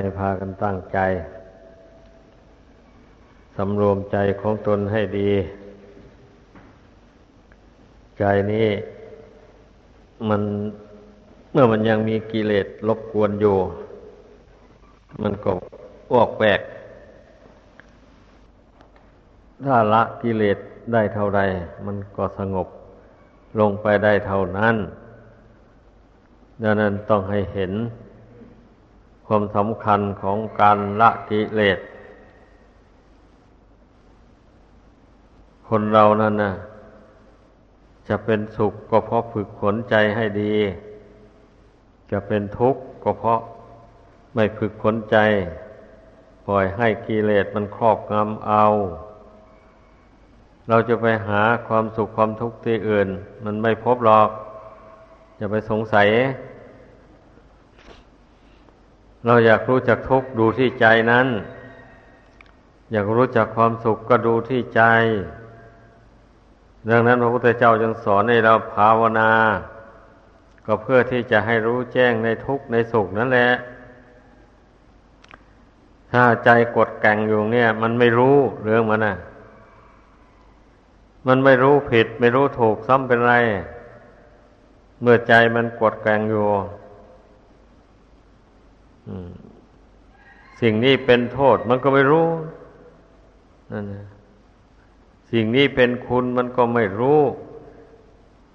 [0.00, 0.98] ให้พากันตั้งใจ
[3.56, 5.30] สำรวมใจของตนให้ดี
[8.18, 8.68] ใจนี้
[10.28, 10.42] มัน
[11.52, 13.56] เมื่อมันยังมีกิเลสรบกวนอยู่
[15.22, 15.50] มันก็
[16.12, 16.60] ออกแวก
[19.64, 20.58] ถ้าละกิเลส
[20.92, 21.40] ได้เท่าใด
[21.86, 22.68] มันก็สงบ
[23.60, 24.76] ลงไปได้เท่านั้น
[26.62, 27.72] ดังนั้นต้องให้เห็น
[29.32, 31.78] ความสำคัญของการละกิเลส
[35.68, 36.52] คนเรานั่นนะ
[38.08, 40.54] จะเป็นสุขก็เพราะฝึกฝนใจให้ดี
[42.10, 43.40] จะเป็นทุกข์ก็เพราะ
[44.34, 45.16] ไม่ฝึกฝนใจ
[46.46, 48.64] ปล่อยให้กิเลสมันครอบงำเอา
[50.68, 53.08] เราจะไปหาความสุขความทุกข์ที่อื่น
[53.44, 54.28] มันไม่พบหรอก
[55.36, 56.08] อย่าไปสงสัย
[59.26, 61.26] เราอยากรู้จักทุกข์ดูที่ใจนั้น
[62.92, 64.82] อยากรู้จักความสุขก็ดูที่ใจ
[66.90, 69.30] ดังนั้นพระพุทธเจ้าจึงสอนให้เราภาวนา
[70.66, 73.50] ก็เพื่อที่จะให้รู้แจ้งในทุกข์ในสุขนั่นแหละ
[76.12, 79.16] ถ้าใจกดแก่งอยู่เนี่ย มันไม่รู้เรื่องมันนะ่ะ
[81.26, 83.34] มันไม่รู้ผิด ไม่รู้ถูกซ้ำเป็นไร
[85.02, 86.46] เมื่อใจมันกดแกงอยู่
[90.60, 92.28] สิ่งนี้เป็นโทษมันก็ไม่รู้
[93.72, 93.84] นั่น
[95.30, 97.20] สิ่งนี้เป็นคุณมันก็ไม่รู้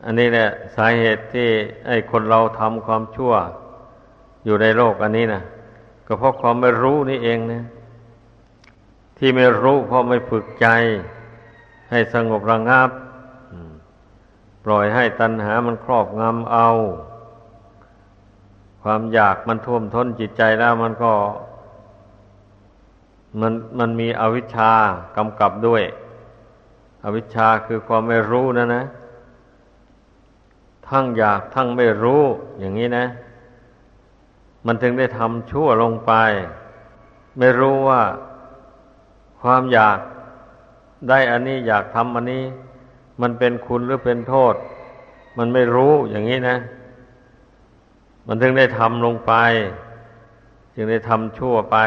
[0.04, 1.50] อันนี้แหละ สาเหตุที่
[1.88, 3.34] ไอ้คนเราทำความชั่ว
[4.46, 5.42] อยู่ในโลกอันนี้นะ
[6.08, 7.64] ก็เพราะความไม่รู้นี่เองนะ
[9.18, 10.68] ที่ไม่รู้เพราะไม่ฝึกใจ
[11.92, 12.90] ให้สงบระงับ
[14.66, 16.70] ปล่อยให้ตัณหามันครอบงำเอา
[18.88, 21.14] ความอยากมันท่วมท้นจิตใจแล้วมันก็
[23.42, 24.72] มันมันมีอวิชชา
[25.18, 25.84] กำกับด้วย
[27.04, 28.84] อวิชชาคือความไม่รู้นะนะ
[30.88, 32.22] ทั้งอยากทั้งไม่รู้
[32.60, 33.06] อย่างนี้นะ
[34.66, 36.12] มันถึงได้ทำชั่วลงไป
[37.40, 38.02] ไม่รู้ว่า
[39.42, 39.98] ความอยาก
[41.10, 42.44] ได้อันนี้อยากทำอันนี้
[43.22, 44.56] มันเป็นคุณหรือเป็นโทษ
[45.38, 46.58] มันไม่รู้อย่างนี้นะ
[48.28, 49.34] มันถึงได้ทำลงไป
[50.74, 51.78] จึงได้ทำชั่วไป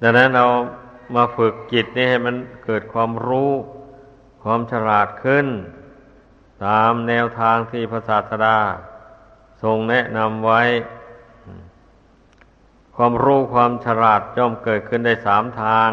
[0.00, 0.46] ดังนั้นเรา
[1.14, 3.50] มาฝึกจิตนี่ให้มันเกิดความรู้
[4.42, 5.46] ความฉลาดขึ้น
[6.66, 8.58] ตามแนวทางที่พระศาสดา
[9.62, 10.62] ทรงแนะนำไว้
[12.96, 15.90] ความรู้ความฉลาดย่อมเกิดขึ้นได้สามทาง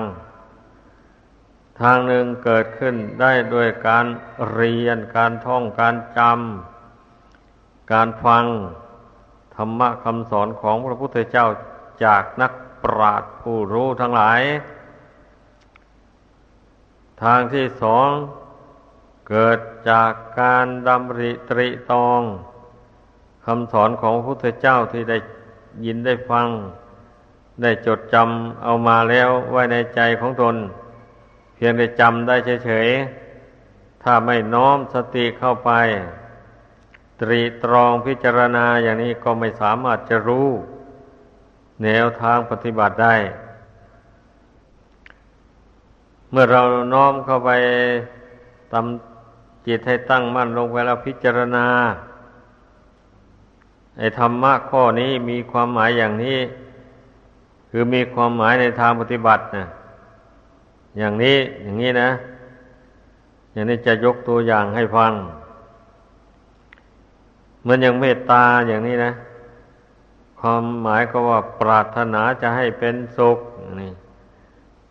[1.82, 4.06] ทางหนึ่งเกิดขึ้นได้ด้วยการ
[4.52, 6.73] เรียนการท่องการจำ
[7.92, 8.46] การฟัง
[9.56, 11.48] ธรรมะคำสอนของพระพุทธเจ้า
[12.06, 12.52] จากนัก
[12.84, 14.42] ปราชญ์ผู้รู้ทั้งหลาย
[17.24, 18.10] ทางที่สอง
[19.30, 20.12] เกิดจาก
[20.42, 22.22] การดำริตริตอง
[23.46, 25.18] คำสอนของพระพุทธเจ้าที่ได้
[25.86, 26.48] ยินได้ฟัง
[27.62, 30.56] ได้จดจำเอามาแล้วไว้ในใจของตน
[31.56, 35.72] เพียงได้จำได้เฉยๆ ถ้าไม่น้อมสติเข้าไป
[37.22, 40.48] ตรีตรองพิจารณาอย่างนี้ก็ไม่สามารถจะรู้
[41.84, 43.16] แนวทางปฏิบัติได้
[46.32, 46.62] เมื่อเรา
[46.94, 47.52] น้อมเข้าไป
[48.72, 51.66] ทำจิตให้ตั้งมั่นลงไปแล้วพิจารณา
[53.98, 56.40] ไอ้ธรรมะข้อนี้มีความหมายอย่างนี้
[57.70, 59.66] คือมีความหมายในทางปฏิบัตินะ
[60.98, 62.10] อย่างนี้อย่างนี้นะ
[63.54, 65.12] อย่างนี้จะยกตัวอย่างให้ฟัง
[67.66, 69.14] มือนอย่างเมตตาอย่างนี้นะ
[70.40, 73.40] ความหมายก็ว่าปรารถนาจะให้เป็นสุข
[73.82, 73.92] นี่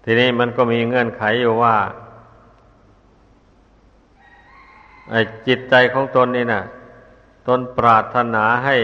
[0.04, 1.76] ทีนี้มันก็มีเงื่อนไขอยู่ว่า
[5.10, 6.62] ไอ้จิตใจของตนนี่นะ
[7.48, 8.76] ตนปรารถนาให้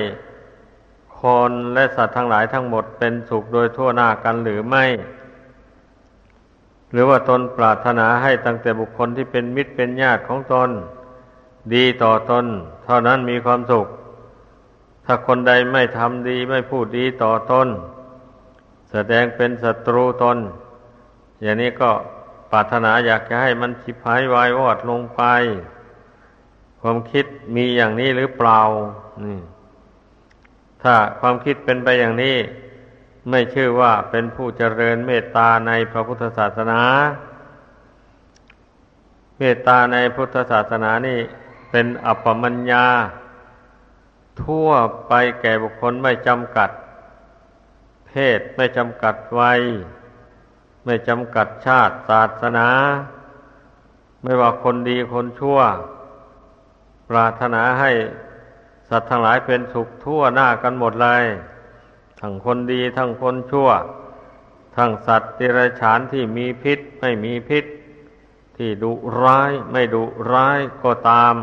[1.21, 4.85] คนและสัตว์ทั้งหลายทั้งหมดเป็นสุขโดยทั่วหน้ากันหรือไม่
[6.93, 10.71] หรือว่าตนปรารถนาให้ตั้งแต่บุคคลที่เป็นมิตรเป็นญาติของตน
[11.75, 12.45] ดีต่อตน
[12.85, 13.87] เท่านั้นมีความสุข
[15.05, 17.69] ถ้าคนใดไม่ทำดีไม่พูดดีต่อตน
[18.91, 20.39] แสดงเป็นศัตรูตน
[21.43, 21.91] อย่างนี้ก็
[22.51, 25.23] ปรารถนาอยากจะให้มันชิบหายวายวอดลงไป
[26.81, 28.61] ความคิดมีอย่างนี้หรือเปล่า
[29.25, 29.39] นี่
[30.83, 32.37] ถ้าความคิดเป็นไปอย่างนี้
[33.31, 36.81] ไม่ชื่อว่าเป็นผู้เจริญเมตตาในพระพุทธศาสนา
[39.39, 41.19] เมตตาในพุทธศาสนานี่
[41.71, 42.87] เป็นอัปปมัญญา
[44.43, 44.69] ทั่ว
[45.09, 46.71] ไปแก่บุคคลไม่จำกัด
[48.07, 49.61] เพศไม่จำกัดวัย
[50.85, 52.69] ไม่จำกัดชาติศาสนา
[54.23, 55.59] ไม่ว่าคนดีคนชั่ว
[57.09, 57.91] ปรารถนาให้
[58.89, 61.25] สัตว์ทั้งหลายเป็นสุขทั่วหน้ากันหมดเลย
[62.21, 63.69] ทั้งคนดีทั้งคนชั่ว
[64.77, 67.65] ทั้งสัตว์ติรฉานที่มีพิษไม่มีพิษ
[68.59, 71.35] ที่ดุร้ายไม่ดุร้ายก็ตาม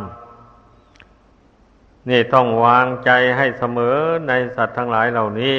[2.09, 3.97] นี่ต้องวางใจให้เสมอ
[4.27, 5.57] ในสัตว์ทั้งหลายเหล่านี้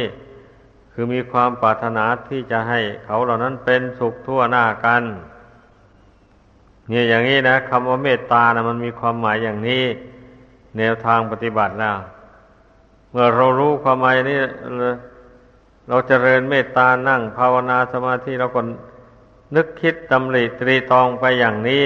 [0.93, 5.03] คือมีความปรารถนาที่จะให้เขาเหล่านั้นเป็นสุขทั่วหน้ากัน
[6.89, 9.85] เนี่ยอย่างนี้นะคำว่าเมตตานะมันมีความหมายอย่างนี้
[10.79, 11.99] แนวทางปฏิบัติแล้ว
[13.11, 14.39] เมื่อเรารู้ความหมายนี้
[15.89, 18.61] เราจเจริญเมตตานั่งภาวนาสมาธิเราก็
[19.55, 21.85] นึกคิดตำริตรีตองไปอย่างนี้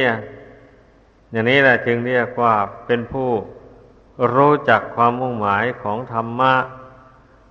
[1.33, 2.55] อย่างนี้แหละจึงเรียกว่า
[2.87, 3.31] เป็นผู้
[4.35, 6.55] รู้จักความมุ่งหมายของธรรมะ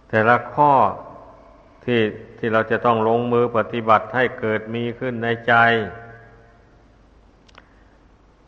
[0.09, 0.73] แต่ละข้อ
[1.83, 1.99] ที่
[2.37, 5.53] ที่เราจะต้องลงมือปฏิบัติให้เกิดมีขึ้นในใจ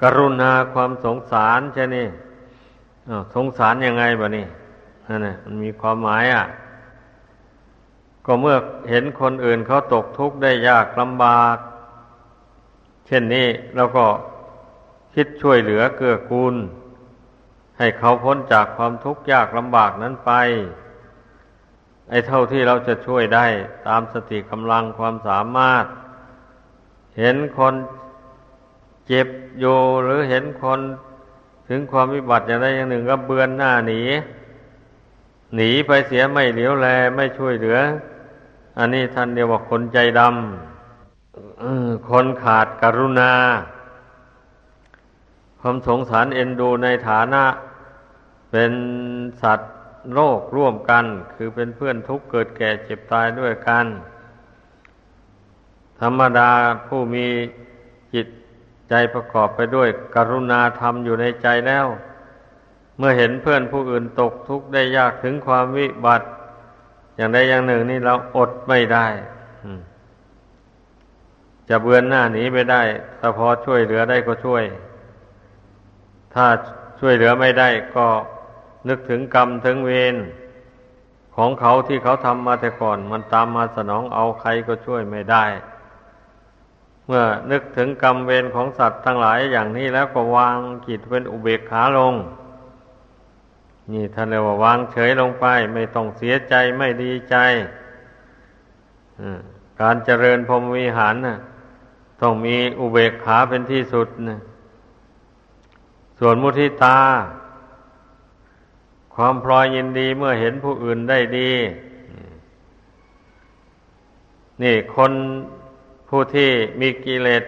[0.02, 2.08] กรุณาความสงสารใช่นี่
[3.36, 4.46] สงสารยังไงบะนี่
[5.08, 6.46] นั่นแหละมันมีความหมายอะ
[8.26, 8.58] ก็เมื่อ
[8.90, 11.58] เห็นคนอื่นเขาตกทุกข์ได้ยากลำบาก
[13.08, 14.06] เช่นนี้เราก็
[15.14, 16.56] คิดช่วยเหลือเกื้อกูล
[17.78, 20.32] ให้เขาพ้นจากความทุกข์ยากลำบากนั้นไป
[22.10, 23.46] ไอ้เท่าที่เราจะช่วยได้
[23.88, 25.86] ตามสติกำลังความสามารถ
[27.20, 27.74] เห็นคน
[29.08, 29.28] เจ็บ
[29.60, 30.80] อยู่หรือเห็นคน
[31.70, 34.02] ถึงความวิบัติอย่างใดอย่างหนึ่งก็เบือนหน้าหนี
[35.56, 37.78] หนีไปเสียไม่เหลียวแลไม่ช่วยเหลือ
[38.78, 43.32] อันนี้ท่านเรียกว่าคนใจดำคนขาดกรุณา
[45.60, 47.44] ความสงสารเอ็นดูในฐานะ
[48.52, 48.72] เป็น
[49.42, 49.74] สัตว์
[50.14, 53.86] โลกร่วมกัน คือเป็นเพื่อนทุกข์เกิดแก่เจ็บตายด้วยกัน
[56.02, 56.52] ธรรมดา
[56.88, 57.26] ผู้มี
[58.14, 58.28] จิต
[58.90, 61.88] ใจประกอบไปด้วยกรุณาธรรมอยู่ในใจแล้ว
[62.98, 66.28] เมื่อเห็นเพื่อนผู้อื่นตกทุกข์ได้ยากถึงความวิบัติ
[67.16, 69.08] อย่างใดอย่างหนึ่งนี่เราอดไม่ได้
[71.70, 72.82] จะเบือนหน้าหนีไปได้
[73.20, 74.64] ถ้าพอช่วยเหลือได้ก็ช่วย
[76.34, 76.46] ถ้า
[77.00, 78.08] ช่วยเหลือไม่ได้ก็
[78.90, 80.16] นึกถึงกรรมถึงเวร
[81.36, 85.46] ของเขาที่เขาทำมาแต่ก่อน มันตามมาสนองเอาใครก็ช่วยไม่ได้
[87.06, 92.14] เมื่อนึกถึงกรรมเวรของสัตว์ทั้งหลายอย่างนี้แล้วก็วางจิตเป็นอุเบกขาลง
[93.92, 97.36] นี่ท่านเรียกว่าวางเฉยลงไป ไม่ต้องเสียใจไม่ดีใจ
[99.82, 101.38] การเจริญพรหมวิหารนะ
[102.22, 104.40] ต้องมีอุเบกขาเป็นที่สุดนะ
[106.20, 107.00] ส่วนมุทิตา
[109.16, 111.52] ความพลอยยินดีเมื่อเห็นผู้อื่นได้ดี
[114.62, 115.12] นี่คน
[116.10, 116.50] ผู้ที่
[116.80, 117.44] มีกิเลส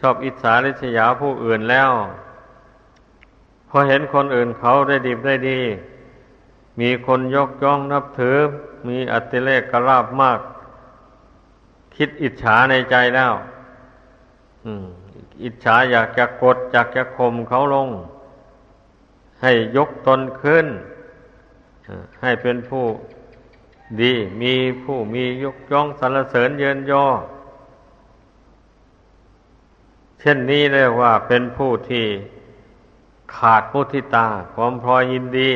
[0.00, 1.90] ชอบอิจฉาริษยาผู้อื่นแล้ว
[3.68, 5.60] พอเห็นคนอื่นเขาได้ดีได้ดี
[6.80, 8.36] มีคนยกย่องนับถือ
[8.88, 10.40] มีอัติเลกกราบมาก
[11.96, 13.32] คิดอิจฉาในใจแล้ว
[15.42, 17.88] อิจฉาอยากจะกดอยากจะข่มเขาลง
[19.42, 20.66] ให้ยกตนขึ้น
[22.22, 22.84] ให้เป็นผู้
[24.00, 27.06] ดี มีผู้มียกย่องสรรเสริญเยินยอ
[30.20, 32.06] เช่นนี้เรียกว่าเป็นผู้ที่
[33.36, 35.50] ขาดมุทิตา ความพลอยยินดี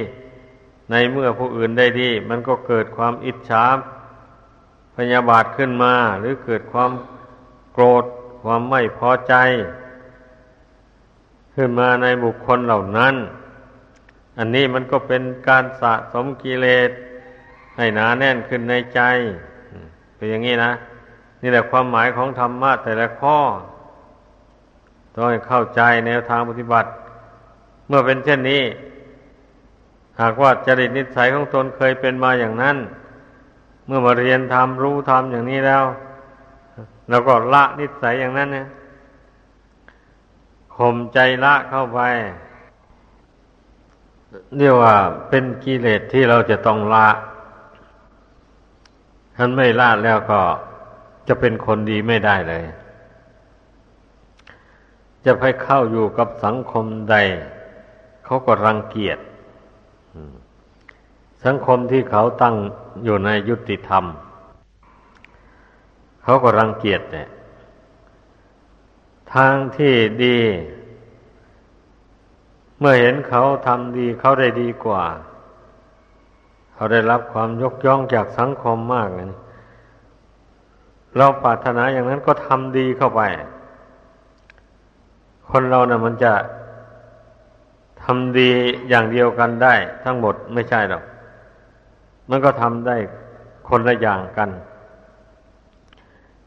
[0.91, 3.67] ในเมื่อผู้อื่นได้ดี มันก็เกิดความอิจฉา
[4.97, 6.91] พยาบาทขึ้นมา หรือเกิดความ
[7.73, 8.05] โกรธ
[8.43, 9.35] ความไม่พอใจ
[11.55, 13.15] ขึ้นมาในบุคคลเหล่านั้น
[14.39, 16.91] อันนี้มันก็เป็นการสะสมกิเลส
[17.77, 19.01] ให้หนาแน่นขึ้นในใจ
[20.17, 20.73] เป็นอย่างนี้นะ
[21.43, 23.39] นี่แหละความหมายของธรรมะแต่ละข้อ
[25.15, 26.89] ต้องเข้าใจแนวทางปฏิบัติ
[27.89, 28.63] เมื่อเป็นเช่นนี้
[30.21, 32.77] หากว่าจริตนิสัยของตนเคยเป็นมาอย่างนั้น
[33.87, 35.85] เมื่อมาเรียนทำรู้ทำอย่างนี้แล้ว
[37.09, 38.69] เราก็ละนิสัยอย่างนั้นเนี่ย
[40.77, 42.01] ข่มใจละเข้าไป
[44.57, 44.95] เรียกว่า
[45.29, 47.09] เป็นกิเลสที่เราจะต้องละ
[49.37, 50.41] ท่านไม่ละแล้วก็
[51.29, 52.65] จะเป็นคนดีไม่ได้เลย
[55.25, 57.17] จะไปเข้าอยู่กับสังคมใด
[58.33, 59.19] เขาก็รังเกียจ
[61.45, 62.57] สังคมที่เขาตั้ง
[63.05, 64.05] อยู่ในยุติธรรม
[66.23, 67.29] เขาก็รังเกียจเนี่ย
[69.35, 70.39] ทางที่ดี
[72.79, 75.05] เมื่อเห็นเขาทำดีเขาได้ดีกว่า
[76.75, 79.27] เขาได้รับความยกย่องจากสังคมมากเลย
[81.17, 83.23] เราปรารถนาอย่างนั้นก็ทำดีเข้าไป
[85.51, 86.35] คนเรานะ่ะมันจะ
[88.05, 88.51] ทำดี
[88.89, 91.03] อย่างเดียวกันได้ ทั้งหมดไม่ใช่หรอก
[92.31, 92.97] มันก็ทำได้
[93.69, 94.51] คนละอย่างกัน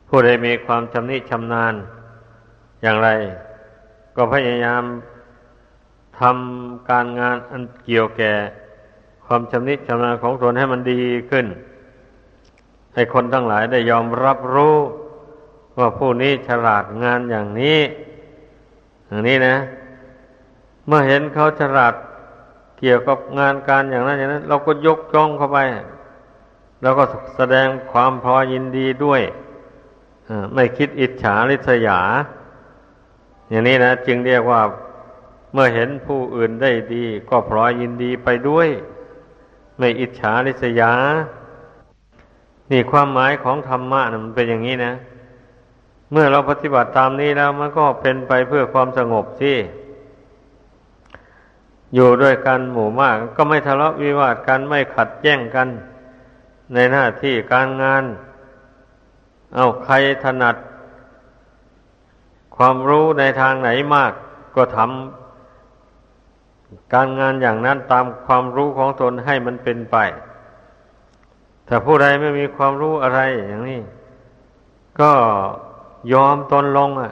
[0.07, 1.73] ผู้ใดมีความชำนิชำนาญ
[2.81, 3.09] อย่างไร
[4.15, 4.83] ก็พยายาม
[6.19, 8.33] ทำการงานอันเกี่ยวแก่
[9.25, 11.45] ความชำนิชำนาญของตนให้มันดีขึ้น
[12.93, 14.75] ให้คนทั้งหลายได้ยอมรับรู้
[15.77, 17.79] ว่าผู้นี้ฉลาดงานอย่างนี้
[19.07, 19.55] อย่างนี้นะ
[20.87, 21.93] เมื่อเห็นเขาฉลาด
[22.79, 25.57] เกี่ยวกับงานการอย่างนั้นอย่างนั้น เราก็ยกจ้องเข้าไป
[26.81, 27.03] แล้วก็
[27.35, 29.21] แสดงความพอยินดีด้วย
[30.53, 31.99] ไม่คิดอิจฉาริษยา
[33.49, 34.61] อย่างนี้นะจึงเรียกว่า
[35.53, 38.69] เมื่อเห็นผู้อื่นได้ดี ก็พลอยยินดีไปด้วย
[39.77, 40.91] ไม่อิจฉาริษยา
[42.71, 44.93] นี่ความหมายของธรรมะนะมันเป็นอย่างนี้นะ
[46.11, 49.53] เมื่อเราปฏิบัติตามนี้แล้วมันก็เป็นไปเพื่อความสงบสิ
[51.95, 55.67] อยู่ด้วยกันหมู่มาก ก็ไม่ทะเลาะวิวาทกันไม่ขัดแย้งกัน
[56.73, 58.03] ในหน้าที่การงาน
[59.55, 60.55] เอาใครถนัด
[62.55, 64.11] ความรู้ในทางไหนมาก
[64.55, 69.97] ก็ทำการงานอย่างนั้นตามความรู้ของตนให้มันเป็นไป
[71.67, 73.81] ถ้าผู้ใดไม่มีความรู้อะไรอย่างนี้
[74.99, 75.11] ก็
[76.13, 77.11] ยอมตนลงอะ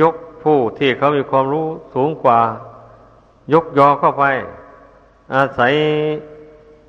[0.00, 2.40] ยกผู้ที่เขามีความรู้สูงกว่า
[3.52, 4.24] ยกยอเข้าไป
[5.34, 5.74] อาศัย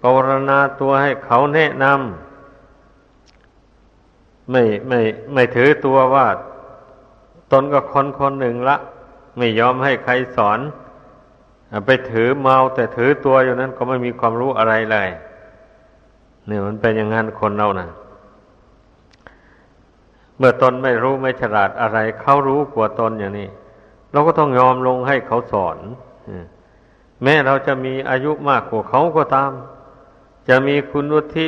[0.01, 4.99] ปรณาตัวให้เขาแนะนำไม่ไม่
[5.33, 6.27] ไม่ถือตัวว่า
[7.51, 8.77] ตนก็คนคนหนึ่งละ
[9.37, 10.59] ไม่ยอมให้ใครสอน
[11.85, 15.09] ไปถือเมาแต่ถือตัวอยู่นั้นก็ไม่มีความรู้อะไรเลย
[16.47, 17.89] เนี่ยมันเป็นอย่างนั้นคนเรานะ
[20.37, 23.49] เมื่อตนไม่รู้ไม่ฉลาดอะไร เขารู้กว่าตนอย่างนี้
[24.11, 25.77] เราก็ต้องยอมลงให้เขาสอน
[27.23, 29.51] แม้เราจะมีอายุมากกว่าเขาก็ตาม
[30.49, 31.45] จะมีคุณวุฒิ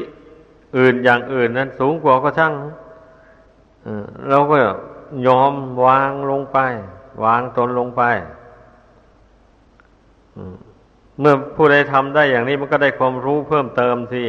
[0.78, 2.54] อื่นอย่างอื่นนั้นสูงกว่าก็ช่าง
[4.30, 4.58] เราก็
[5.28, 5.54] ยอม
[5.86, 6.58] วางลงไป
[7.24, 8.04] วางตนลงไป
[11.20, 14.24] เมื่อผู้ใดทำได้อย่างนี้มันก็ได้ความรู้เพิ่มเติมสิ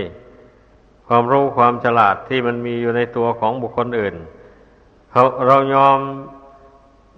[1.08, 4.14] ความรู้ความฉลาดที่มันมีอยู่ในตัวของบุคคลอื่น
[5.10, 5.98] เขาเรายอม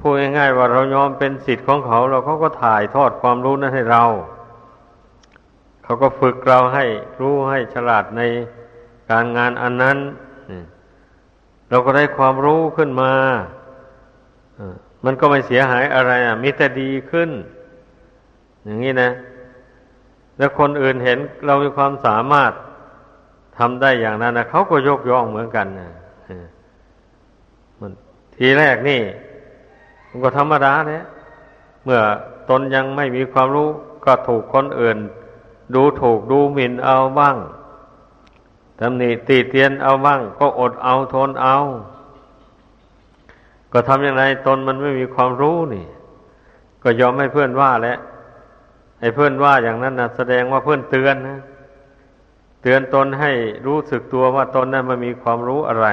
[0.00, 4.04] พูดง่ายๆว่าเรายอมเป็นสิทธิ์ของเขา เราเขาก็ถ่ายทอดความรู้นั้นให้เรา
[5.82, 6.84] เขาก็ฝึกเราให้
[7.20, 8.22] รู้ให้ฉลาดใน
[9.10, 9.98] การงานอันนั้น
[11.68, 13.12] เราก็ได้ความรู้ขึ้นมา
[15.04, 17.30] มันก็ไม่เสียหายอะไรอะมิแต่ดีขึ้น
[18.64, 19.10] อย่างนี้นะ
[20.38, 22.52] แล้วคนอื่นเห็นเรามีความสามารถ
[23.58, 25.90] ทำได้อย่างนั้นนะเขาก็ยกย่องเหมือนกันนะ
[27.80, 27.92] มัน
[28.36, 29.00] ทีแรกนี่
[30.16, 31.04] มันก็ธรรมดาเนี่ย
[31.84, 32.00] เมื่อ
[32.50, 33.68] ตนยังไม่มีความรู้
[34.04, 34.98] ก็ถูกคนอื่น
[35.74, 37.36] ดูถูกดูหมิ่นเอาบ้าง
[38.80, 41.56] ตำหนิตีเตียนเอาบ้าง ก็อดเอาทนเอา
[43.72, 45.86] ก็ทำอย่างไรตนมันไม่มีความรู้นี่
[46.82, 47.98] ก็ยอมให้เพื่อนว่าแล้ว
[49.00, 51.38] ไอ้เพื่อนว่าอย่างนั้นนะแสดงว่าเพื่อนเตือนนะ
[52.62, 53.32] เตือนตนให้
[53.66, 55.86] รู้สึกตัวว่าตนนั้นมันมีความรู้อะไร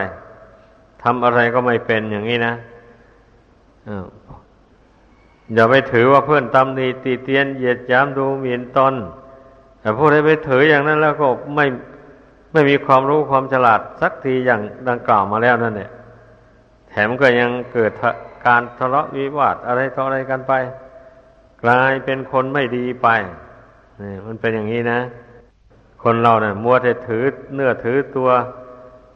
[1.03, 2.53] ทำอะไรก็ไม่เป็นอย่างนี้นะ
[5.53, 8.93] อย่าไปถือว่าเพื่อนตำหนิตีเตียนเหยียดย้ำดูหมิ่นตน
[9.79, 11.65] แต่ผู้ใดไปถืออย่างนั้นแล้วก็ไม่
[12.53, 15.91] ไม่มีความรู้ความฉลาดสักทีอย่างดังกล่าวมาแล้วนั่นเนี่ย
[16.89, 17.91] แถมก็ยังเกิด
[18.45, 20.53] การทะเลาะวิวาทอะไรต่ออะไรกันไป
[21.63, 23.07] กลายเป็นคนไม่ดีไป
[24.01, 24.99] นี่มันเป็นอย่างนี้นะ
[26.03, 27.23] คนเราเนะ่ยมัวแต่ถือ
[27.53, 28.29] เนื้อถือตัว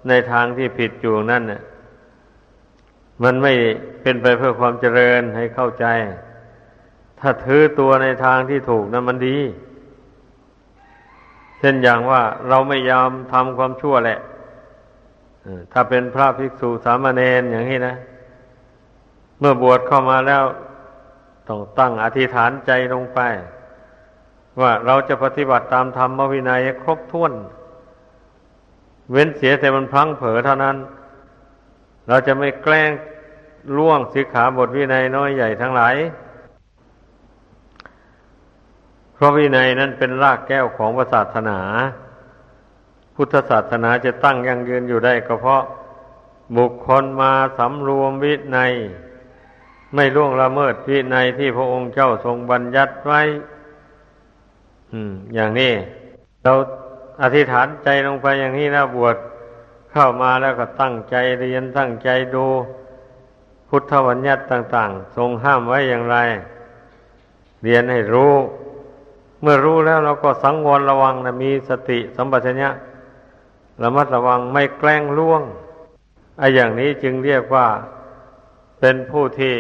[0.08, 1.62] ในทางที่ผิดอยู่นั่นเนี่ย
[3.24, 3.54] มันไม่
[4.02, 5.86] เป็นไปเพื่อความเจริญให้เข้าใจ
[7.20, 9.38] ถ้าถือตัวในทางที่ถูกนั้นมันดี
[11.60, 14.20] เช่นอย่างว่าเราไม่ยอมทำความชั่วแหละ
[15.72, 17.96] ถ้าเป็นพระภิกษุสามเณรอย่างนี้นะ
[19.40, 20.44] เมื่อบวชเข้ามาแล้ว
[21.48, 23.20] ต้องตั้งอธิษฐานใจลงไป
[24.62, 27.34] ว่าเราจะปฏิบัติตามธรรมวินัยครบถ้วน
[29.12, 30.76] เว้นเสียแต่มันพลังเผลอเท่านั้น
[32.08, 32.92] เราจะไม่แกล้ง
[33.78, 35.96] ล่วงสิกขาบทวินัยน้อยใหญ่ทั้งหลาย
[39.14, 41.60] เพราะวินัยนั้นเป็นรากแก้วของศาสนา
[43.16, 45.64] พุทธศาสนาจะตั้งยั่งยืนอยู่ได้ก็เพราะ
[46.58, 48.74] บุคคลมาสำรวมวินัย
[49.96, 53.22] ไม่ล่วงละเมิดวินัยที่พระองค์เจ้าทรงบัญญัติไว้
[54.92, 55.74] อืมอย่างนี้
[56.44, 56.54] เรา
[57.22, 59.16] อธิษฐานใจลงไปอย่างนี้นะบวช
[59.91, 62.46] เข้ามาแล้วก็ตั้งใจเรียนตั้งใจดู
[63.70, 66.17] พุทธวัญญัติต่าง ๆ ทรงห้ามไว้อย่างไร
[67.63, 68.34] เรียนให้รู้
[69.41, 72.70] เมื่อรู้แล้วเราก็สังวรระวังนะมีสติสัมปชัญญะ
[73.82, 75.41] ระมัดระวังไม่แกล้งล่วง
[76.38, 77.67] ไอ้อย่างนี้จึงเรียกว่า
[78.79, 79.56] เป็นผู้ที่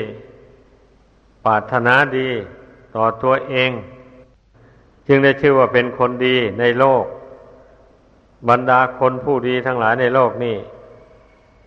[1.45, 2.29] ปรารถนาดี
[2.95, 3.71] ต่อตัวเอง
[5.07, 7.05] จึงได้ชื่อว่าเป็นคนดีในโลก
[8.49, 10.57] บรรดาคนผู้ดีทั้งหลายในโลกนี่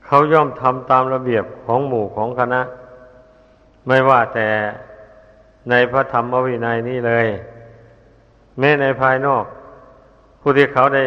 [0.06, 2.60] เขาย่อมทำตามระเบียบของหมู่ของคณะ
[3.86, 4.48] ไม่ว่าแต่
[5.70, 7.26] ในพระธรรมวินัยนี้เลย
[8.58, 9.44] แม้ในภายนอก
[10.40, 11.06] ผู้ที่เขาได้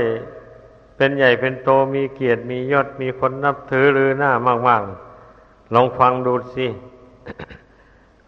[0.98, 4.32] เป็นใหญ่เป็นโตมีเกียรติมียศมีคนนับถือหรือหน้า
[4.68, 6.68] มากๆ ลองฟังดูสิ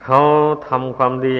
[0.03, 0.19] เขา
[0.67, 1.37] ทำความดี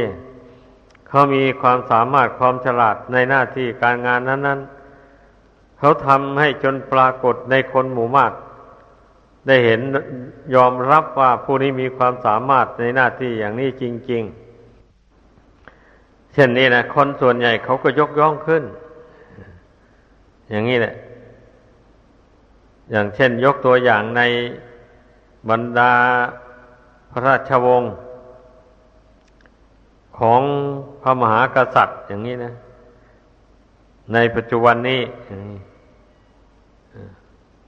[1.08, 4.75] เขามีความสามารถความฉลาดในหน้าที่การงานนั้น ๆ
[5.86, 8.34] เขาทำให้จนปรากฏในคนหมู่มาก
[9.48, 9.82] ได้เห็น
[10.56, 14.24] ยอมรับว่าผู้นี้มีความสามารถในหน้าที่อย่างนี้จริง
[15.08, 18.64] ๆ เช่นนี้นะคนส่วนใหญ่เขาก็ยกย่องขึ้น
[20.50, 20.96] อย่างนี้แหละ
[22.92, 24.22] อย่างเช่น ยกตัวอย่างใน
[25.50, 25.94] บรรดา
[27.12, 27.94] พระราชวงศ์
[30.20, 30.42] ของ
[31.02, 32.54] พระมหากษัตริย์อย่างนี้นะ
[34.14, 35.02] ในปัจจุบันนี้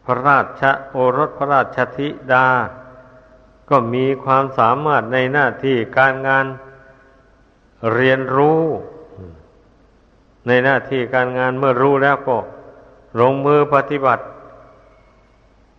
[0.07, 2.47] พระราชโอรสพระราชธิดา
[3.69, 6.45] ก็มีความสามารถในหน้าที่การงาน
[7.93, 8.61] เรียนรู้
[10.47, 12.37] ในหน้าที่การงานเมื่อรู้แล้วก็
[13.19, 14.23] ลงมือปฏิบัติ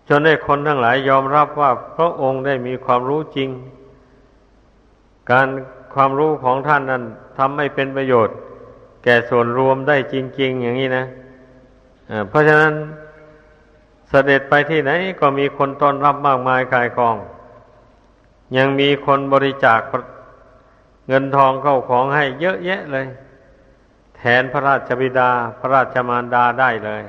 [0.09, 3.49] จนได้คนทั้งหลายยอมรับว่าพระองค์ได้มีความรู้จริง
[5.31, 5.49] การ
[5.95, 7.03] ความรู้ของท่านนั้น
[7.39, 8.37] ทำให้เป็นประโยชน์
[9.05, 12.75] แก่ส่วนรวมได้จริง ๆ อย่างนี้นะะเพราะฉะนั้น
[14.09, 14.91] เสด็จไปที่ไหน
[15.21, 17.17] ก็มีคนต้อนรับมากมายกายกอง
[18.57, 19.81] ยังมีคนบริจาค
[21.09, 23.07] เงินทองเข้าของให้เยอะแยะเลย
[24.17, 27.03] แทนพระราชบิดาพระราชมารดาได้เลย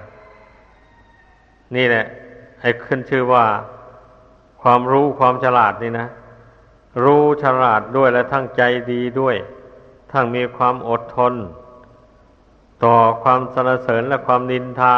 [1.75, 2.05] นี่แหละ
[2.61, 3.45] ให้ขึ้นชื่อว่า
[4.61, 6.07] ความรู้ความฉลาดนี่นะ
[7.03, 9.35] รู้ฉลาดด้วยและทั้งใจดีด้วย
[10.11, 11.33] ทั้งมีความอดทน
[12.83, 14.95] ต่อความสรรเสริญและความนินทา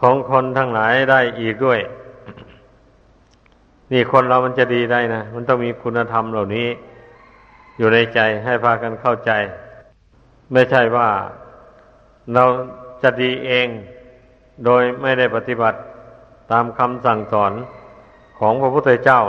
[0.00, 1.80] ของคนทั้งหลายได้อีกด้วย
[3.92, 6.68] นี่คนเรามันจะดีได้นะ มันต้องมีคุณธรรมเหล่านี้
[7.78, 9.30] อยู่ในใจให้พากันเข้าใจ
[10.52, 11.08] ไม่ใช่ว่า
[12.34, 12.44] เรา
[13.02, 13.68] จะดีเอง
[14.64, 15.78] โดยไม่ได้ปฏิบัติ
[16.52, 17.52] ตามคำสั่งสอน
[18.38, 19.20] ของพระพุทธเจ้า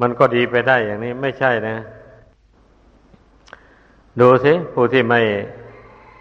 [0.00, 1.76] มันก็ดีไปได้อย่างนี้ไม่ใช่นะ
[4.20, 5.20] ดูสิผู้ที่ไม่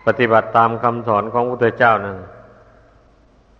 [0.05, 2.17] ปฏิบัติตามคำสอนของพระพุทธเจ้านั้น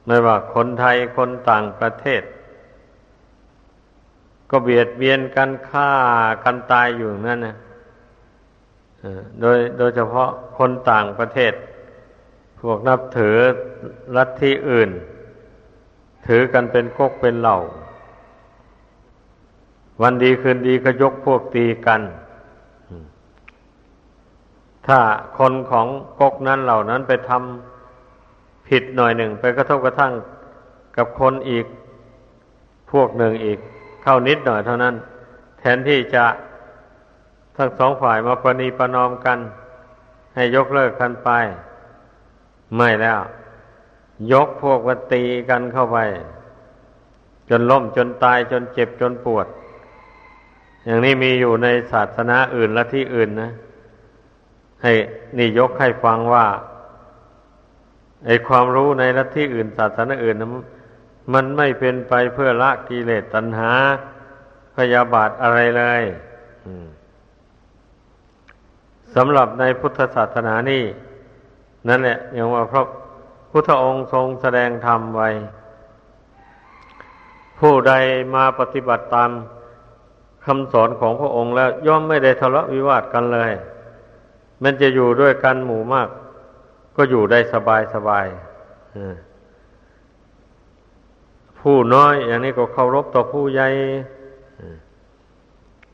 [0.09, 2.23] ไม่ว่าคนไทยคนต่างประเทศ
[4.49, 5.91] ก็เบียดเบียนกันฆ่า
[6.43, 7.55] กันตายอยู่นั่นนะ
[9.41, 11.53] โดยโดยเฉพาะคนต่างประเทศ
[12.61, 13.37] พวกนับถือ
[14.15, 14.89] ลัทธิอื่น
[16.27, 17.57] ถือกันเป็นกกเป็นเหล่า
[20.01, 22.01] วันดีคืนดีก็ยกพวกตีกัน
[24.87, 24.99] ถ้า
[25.37, 25.87] คนของ
[26.19, 27.68] กกนั้นเหล่านั้นไปทำ
[28.69, 30.13] ผิดหน่อยหนึ่ง ไปกระทบกระทั่ง
[30.97, 31.65] กับคนอีก
[32.91, 33.59] พวกหนึ่งอีก
[34.03, 34.95] เข้านิดหน่อยเท่านั้น
[35.59, 36.25] แทนที่จะ
[37.57, 39.39] ทั้งสองฝ่ายมาประนีประนอมกัน
[40.35, 41.29] ให้ยกเลิกกันไป
[42.77, 43.19] ไม่แล้ว
[44.31, 45.97] ยกพวกวัตีกันเข้าไป
[47.49, 49.47] จนล้มจนตายจนเจ็บจนปวด
[50.85, 53.51] อย่างนี้มีอยู่ในศาสนาอื่นและที่อื่นนะ
[54.83, 54.91] ให้
[55.37, 56.45] นี่ยกให้ฟังว่า
[58.25, 60.49] ไอความรู้ในลัทธิอื่นศาสนาอื่นนะ
[61.33, 63.71] มันไม่เป็นไปเพื่อละกิเลสตัณหา
[64.75, 66.03] พยาบาทอะไรเลย
[69.15, 70.83] สำหรับในพุทธศาสนานี่
[71.87, 72.83] นั่นแหละอย่างว่าพระ
[73.51, 75.29] พุทธองค์ทรงแสดงธรรมไว้
[77.59, 77.93] ผู้ใด
[78.35, 79.31] มาปฏิบัติตาม
[80.45, 83.51] คำสอนของพระองค์แล้วย่อมไม่ได้ทะเลาะวิวาทกันเลย
[84.63, 86.09] มันจะอยู่ด้วยกันหมู่มาก
[87.01, 88.25] ก็อยู่ได้สบายสบาย
[91.59, 93.67] ผู้น้อยอย่างนี้ก็เคารพต่อผู้ใหญ่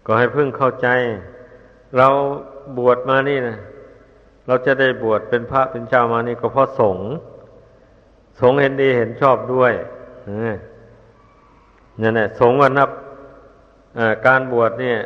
[0.05, 0.87] ก็ให้พึ่งเข้าใจ
[1.97, 2.07] เรา
[2.77, 3.57] บวชมานี่นะ
[4.47, 7.07] เราจะได้บวชเป็นพระเป็นเจ้ามานี่ก็เพราะสงฆ์
[8.41, 9.73] สงเห็นดีเห็นชอบด้วย
[12.01, 12.89] นี่นแหละสงว่านับ
[14.27, 14.97] การบวชเนี่ย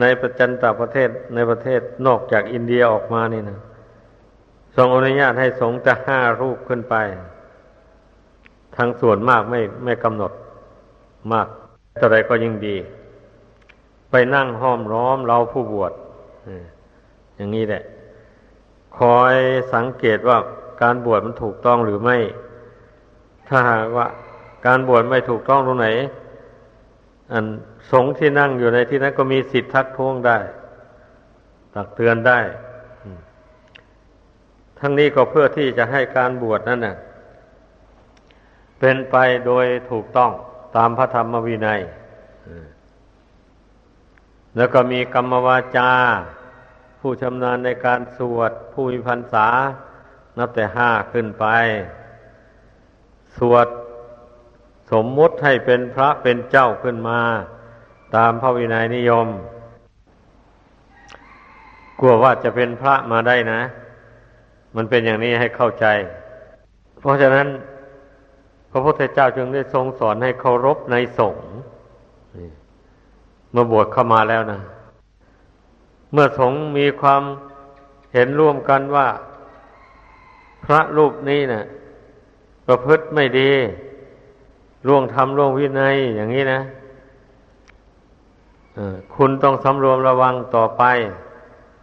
[0.00, 3.58] ในประจันตประเทศในประเทศนอกจากอินเดียออกมานี่นะ
[4.76, 6.94] ทรงอนุญาตให้สงฆ์จะห้ารูปขึ้นไป
[8.76, 10.32] ทั้งส่วนมากไม่ไม่กำหนด
[11.32, 11.46] มาก
[11.98, 12.76] แต่ใดก็ยิ่งดี
[14.10, 15.92] ไปนั่งห้อมร้อมเราผู้บวช
[17.36, 17.82] อย่างนี้แหละ
[18.98, 19.34] คอย
[19.74, 20.38] สังเกตว่า
[20.82, 22.16] การบวชมันถูกต้องหรือไม่
[23.48, 24.06] ถ้าหากว่า
[24.66, 25.88] การบวชไม่ถูกต้องตรงไหน
[27.32, 27.44] อัน
[27.92, 30.38] สงฆ์ที่นั่งอยู่ในที่นั้นก็มีสิทธิทักท้วงได้
[31.74, 32.40] ตักเตือนได้
[34.84, 36.96] ทั้งนี้ก็เพื่อที่จะให้การบวชนั้นน่ะ
[38.78, 39.16] เป็นไป
[39.46, 40.30] โดยถูกต้อง
[40.76, 41.80] ตามพระธรรมวินัย
[44.56, 45.90] แล้วก็มีกรรมวาจา
[47.00, 49.46] ผู้ชำนาญในการสวด ผู้มีพรรษา
[50.38, 51.44] นับแต่ห้าขึ้นไป
[53.36, 53.66] สวด
[54.92, 57.20] สมมุติให้เป็นพระเป็นเจ้าขึ้นมา
[58.16, 59.26] ตามพระวินัยนิยม
[62.00, 63.60] กลัวว่าจะเป็นพระมาได้นะ
[64.76, 65.86] มันเป็นอย่างนี้ให้เข้าใจ
[67.00, 67.46] เพราะฉะนั้น
[68.70, 71.46] พระพุทธเจ้าจึงได้ทรงสอนให้เคารพในสงฆ์
[73.52, 74.60] เมื่อบวชเข้ามาแล้วนะ
[76.12, 77.22] เมื่อสงฆ์มีความ
[78.12, 79.08] เห็นร่วมกันว่า
[80.64, 81.64] พระรูปนี้นะ่ะ
[82.66, 83.50] ประพฤติไม่ดี
[84.86, 86.60] ร่วงทำร่วงวินัยอย่างนี้นะ
[89.14, 90.82] คุณต้องสำรวมระวังต่อไป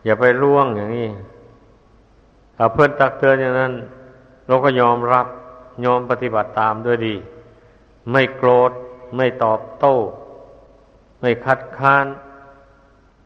[0.05, 1.07] อย่าไปร่วงอย่างนี้
[2.61, 3.73] ถ้าเพื่อนตักเตือนอย่างนั้น
[4.47, 5.27] เราก็ยอมรับ
[5.85, 7.15] ยอมปฏิบัติตามด้วยดี
[8.11, 8.71] ไม่โกรธ
[9.15, 9.95] ไม่ตอบโต้
[11.19, 12.05] ไม่คัดค้าน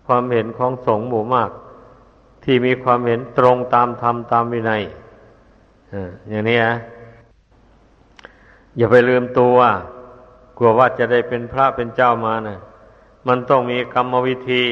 [0.05, 1.51] ความเห็นของสงฆ์หมู่มาก
[2.43, 4.83] ที่มีความเห็นตรงตามธรรมตามวินัย
[6.29, 6.75] อย่างนี้นะ
[8.77, 9.57] อย่าไปลืมตัว
[10.57, 12.59] กลัวว่าจะได้เป็นพระเป็นเจ้ามานะ
[13.27, 14.63] มันต้องมีกรรมวิธี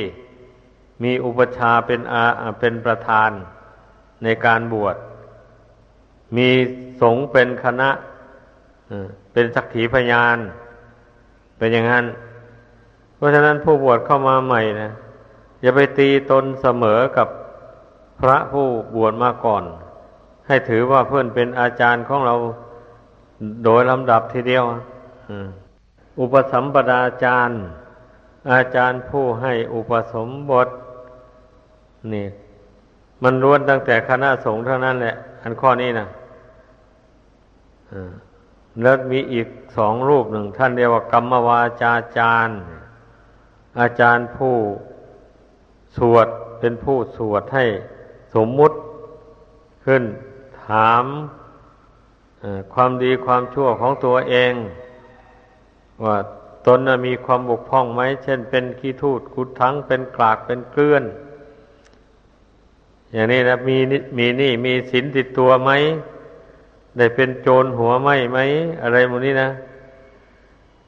[1.04, 2.24] มีอุปชาเป็นอา
[2.60, 3.32] เป็นประธาน
[4.24, 4.96] ในการบวช
[6.38, 6.48] มี
[7.02, 7.90] สงฆ์เป็นคณะ
[9.34, 10.38] เป็นสักขีพยาน
[11.58, 12.06] เป็นอย่างนั้น
[13.16, 14.92] เพราะฉะนั้นผู้บวชเข้ามาใหม่นะ
[15.62, 17.28] อย่าไปตีตนเสมอกับ
[18.20, 19.64] พระผู้บวชมาก่อน
[20.48, 22.36] ให้ถือว่าเพื่อนเป็นอาจารย์ของเรา
[23.64, 24.64] โดยลำดับทีเดียว
[26.20, 27.62] อุปสัมปดาจารย์
[28.52, 30.68] อาจารย์ผู้ให้อุปสมบท
[32.14, 32.28] นี่
[33.24, 36.08] มันล้วนตั้งแต่คณะสงฆ์เท่านั้นแหละ อันข้อนี้นะ
[38.82, 42.60] แล้วมีอีกสองรูปหนึ่ง ท่านเรียกว่ากรรมวาจาจารย์
[43.80, 44.56] อาจารย์ผู้
[45.98, 46.28] สวด
[46.60, 47.66] เป็นผู้สวดให้
[48.36, 48.76] สมมุติ
[49.86, 50.04] ขึ้น
[50.66, 51.06] ถาม
[52.74, 54.54] ความดีความชั่วของตัวเอง
[56.06, 56.18] ว่า
[56.66, 61.04] ตนมีความบกพร่องไหม เช่นเป็นขี้ทูดกุดทั้งเป็นกลากเป็นเกลื่อน
[63.14, 63.78] อย่างนี้นะมี
[64.18, 65.72] มีนี่มีสินติดตัวไหม
[66.98, 68.40] ได้เป็นโจรหัวไหมไหม
[68.82, 69.50] อะไรหมดนี้นะ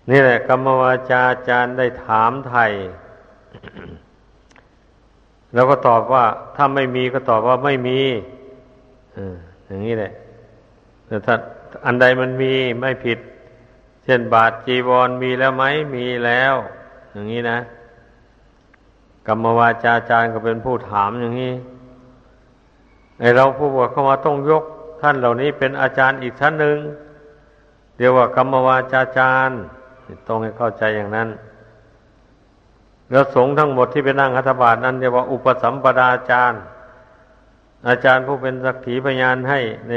[0.09, 2.71] นี่แหละกรรมวาจาจารย์ได้ถามไทย
[5.53, 7.99] แล้วก็ตอบว่า ถ้าไม่มีก็ตอบว่าไม่มี
[9.65, 10.12] อย่างนี้แหละ
[11.07, 11.36] แต่ถ้า
[11.86, 13.19] อันใดมันมีไม่ผิด
[14.03, 15.63] เช่นบาทจีวรมีแล้วไหม
[15.95, 16.53] มีแล้ว
[17.12, 17.59] อย่างนี้นะ
[19.27, 21.53] กรรมวาจาจารย์ก็เป็นผู้ถามอย่างนี้
[23.36, 24.63] เราผู้บวชเข้ามาต้องยก
[25.01, 26.77] ท่านเหล่านี้เป็นอาจารย์อีกชั้นหนึ่ง
[27.97, 29.59] เรียกว่ากรรมวาจาจารย์
[30.27, 31.29] ต้องให้เข้าใจอย่างนั้น
[33.12, 36.62] แล้วสงฆ์ทั้งหมดที่ไปนั่งอัฐบาทนั้นเรียกว่าอุปสัมปดาจารย์
[37.88, 39.93] อาจารย์ผู้เป็นสักขีพยานให้ใน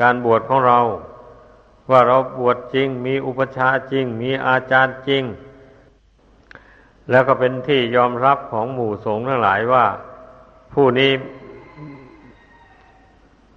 [0.00, 0.78] การบวชของเรา
[1.90, 5.22] ว่าเราบวชจริง มีอุปชาจริง มีอาจารย์จริง
[7.10, 9.86] แล้วก็เป็นที่ยอมรับของหมู่สงฆ์ทั้งหลายว่า
[10.74, 11.10] ผู้นี้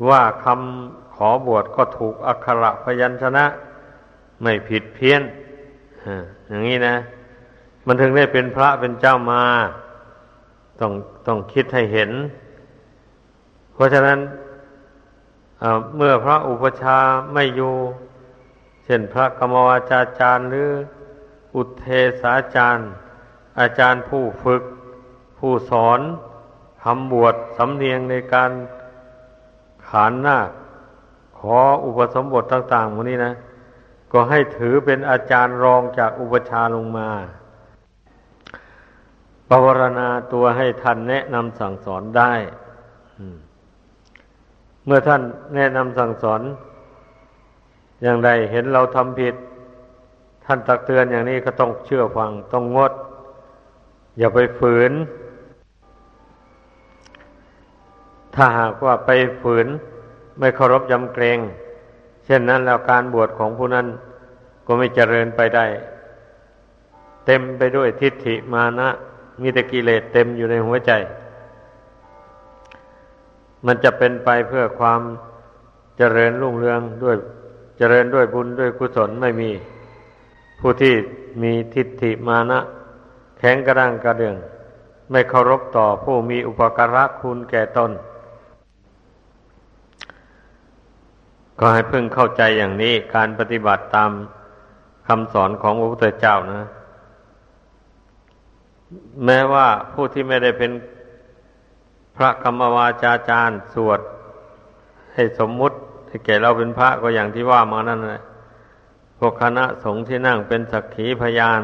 [0.09, 3.45] ว่าคำขอบวชก็ถูกอักขระพยัญชนะ
[4.41, 5.21] ไม่ผิดเพี้ยน
[6.47, 6.95] อย่างนี้นะ
[7.85, 9.43] มันถึงได้เป็นพระเป็นเจ้ามา
[10.79, 10.91] ต้อง
[11.27, 12.11] ต้องคิดให้เห็น
[13.73, 14.19] เพราะฉะนั้น
[15.95, 16.97] เมื่อพระอุปชา
[17.33, 17.75] ไม่อยู่
[18.83, 20.69] เช่นพระกรรมวาจาจารย์หรือ
[21.55, 21.87] อุเท
[22.21, 22.89] ศาจารย์
[23.59, 24.63] อาจารย์ผู้ฝึก
[25.37, 25.99] ผู้สอน
[26.83, 28.51] ทำบวชสำเนียงในการ
[29.95, 30.39] ขานน้า
[31.39, 33.33] ขออุปสมบทต่างๆพวกนี้นะ
[34.11, 37.09] ก็ให้ถือเป็นอาจารย์รองจากอุปชาลงมา
[39.49, 42.33] ปวารณาตัวให้ท่านแนะนำสั่งสอนได้
[44.85, 45.21] เมื่อท่าน
[45.55, 46.41] แนะนำสั่งสอน
[48.01, 49.35] อย่างใดเห็นเราทำผิด
[50.45, 52.93] ท่านตักเตือนอย่างนี้ก็ต้องเชื่อฟังต้องงด
[54.17, 54.91] อย่าไปฝืน
[58.35, 59.09] ถ้าหากว่าไป
[59.41, 59.67] ฝืน
[60.39, 61.39] ไม่เคารพยำเกรง
[62.25, 63.87] เช่นนั้นแล้วการบวชของผู้นั้น
[64.65, 65.65] ก็ไม่เจริญไปได้
[67.25, 68.89] เต็มไปด้วยทิฏฐิมานะ
[69.41, 70.91] มีแต่กิเลสเต็มอยู่ในหัวใจ
[73.65, 75.01] มันจะเป็นไปเพื่อความ
[75.97, 77.15] เจริญรุ่งเรืองด้วย
[77.77, 79.51] เจริญด้วยบุญด้วยกุศลไม่มี
[80.59, 80.93] ผู้ที่
[81.41, 82.59] มีทิฏฐิมานะ
[83.37, 84.35] แข็งกระด้างกระเดือง
[85.11, 87.91] ไม่เคารพต่อผู้มีอุปการะคุณแก่ตน
[91.59, 94.11] ก็ให้พึ่งเข้าใจอย่างนี้การปฏิบัติตาม
[95.07, 96.63] คำสอนของพระพุทธเจ้านะ
[99.25, 100.71] แม้ว่าผู้ที่ไม่ได้เป็น
[102.17, 103.99] พระกรรมวาจาจารย์สวด
[105.13, 108.21] ให้สมมุติให้แก่เราเป็นพระก็อย่างที่ว่ามานั่นแหละ
[109.19, 111.61] พวกคณะสงฆ์ที่นั่งเป็นสักขีพยาน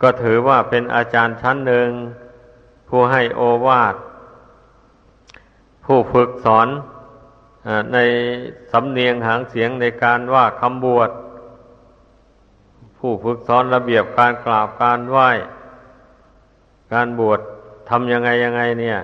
[0.00, 1.88] ก็ถือว่าเป็นอาจารย์ชั้นหนึ่ง
[2.88, 3.94] ผู้ให้โอวาท
[5.84, 6.68] ผู้ฝึกสอน
[7.92, 7.98] ใน
[8.72, 11.10] สำเนียงหางเสียงในการว่าคำบวช
[12.98, 15.30] ผู้ฝึกสอนระเบียบการกราบการไหว้
[16.92, 17.40] การบวช
[17.88, 18.98] ทำยังไงยังไงเนี่ย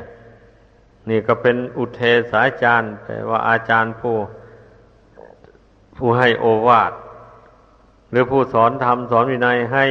[1.08, 4.16] นี่ก็เป็นอุเทศาจารย์แปลว่าอาจารย์ผู้
[5.96, 6.92] ผู้ให้โอวาท
[8.10, 9.86] หรือผู้สอนธรรมสอนวินัยให้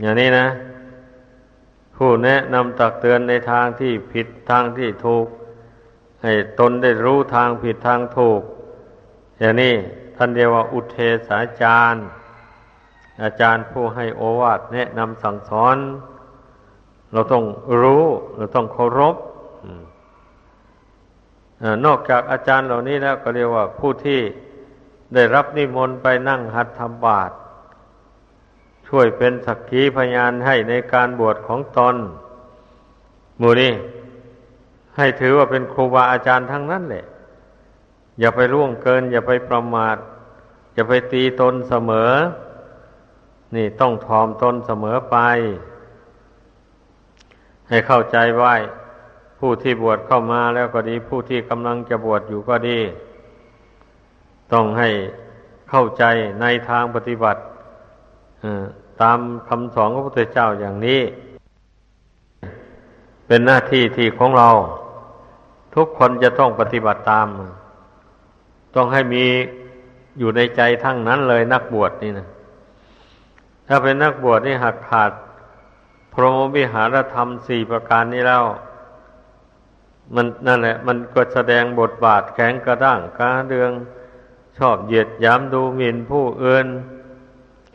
[0.00, 0.46] อย่างนี้นะ
[1.96, 5.26] ผู้แนะนำตักเตือนในทางที่ผิดทางที่ถูก
[6.26, 8.42] ให้ตนได้รู้ทางผิดทางถูก
[9.38, 9.74] อย่างนี้
[10.16, 12.04] ท่านเรียกว่าอุเทศาจารย์
[13.22, 15.76] อาจารย์ผู้ให้โอวาทแนะนำสั่งสอน
[17.12, 17.44] เราต้อง
[17.82, 18.04] รู้
[18.36, 19.16] เราต้องเคารพ
[21.84, 24.20] นอกจากอาจารย์เหล่านี้แล้วก็เรียกว่าผู้ที่
[25.14, 27.34] ได้รับนิมนต์ไปนั่งหัดทำบาตร
[28.86, 31.96] ช่วยเป็นสักขีพยานให้ในการบวชของตน
[33.40, 33.72] มูนี้
[34.96, 37.04] ให้ถือว่าเป็นครูบาอาจารย์ทั้งนั้นแหละ
[38.20, 39.96] อย่าไปล่วงเกิน อย่าไปประมาท
[40.74, 42.12] อย่าไปตีตนเสมอ
[43.54, 45.16] นี่ต้องทอมตนเสมอไป
[47.68, 48.54] ให้เข้าใจไว้
[49.38, 52.78] ผู้ที่บวชเข้ามาแล้วก็ดี ผู้ที่กำลังจะบวชอยู่ก็ดี
[54.52, 54.88] ต้องให้
[55.70, 56.04] เข้าใจ
[56.40, 57.40] ในทางปฏิบัติ
[59.02, 61.00] ตามคำสอนของพระพุทธเจ้าอย่างนี้
[63.26, 64.48] เป็นหน้าที่ที่ของเรา
[65.76, 67.26] ทุกคนจะต้องปฏิบัติตาม
[68.76, 69.24] ต้องให้มี
[70.18, 72.28] อยู่ในใจทั้งนั้นเลยนักบวชนี่นะ
[73.68, 75.10] ถ้าเป็นนักบวชนี่หักขาด
[76.12, 78.44] พรหมวิหารธรรมสี่ประการนี้แล้ว
[80.14, 83.70] มันนั่นแหละ มันก็แสดงบทบาทแข็งกระด้างกาเดือง
[84.58, 86.66] ชอบเหยียดย้ำดูหมิ่นผู้อื่น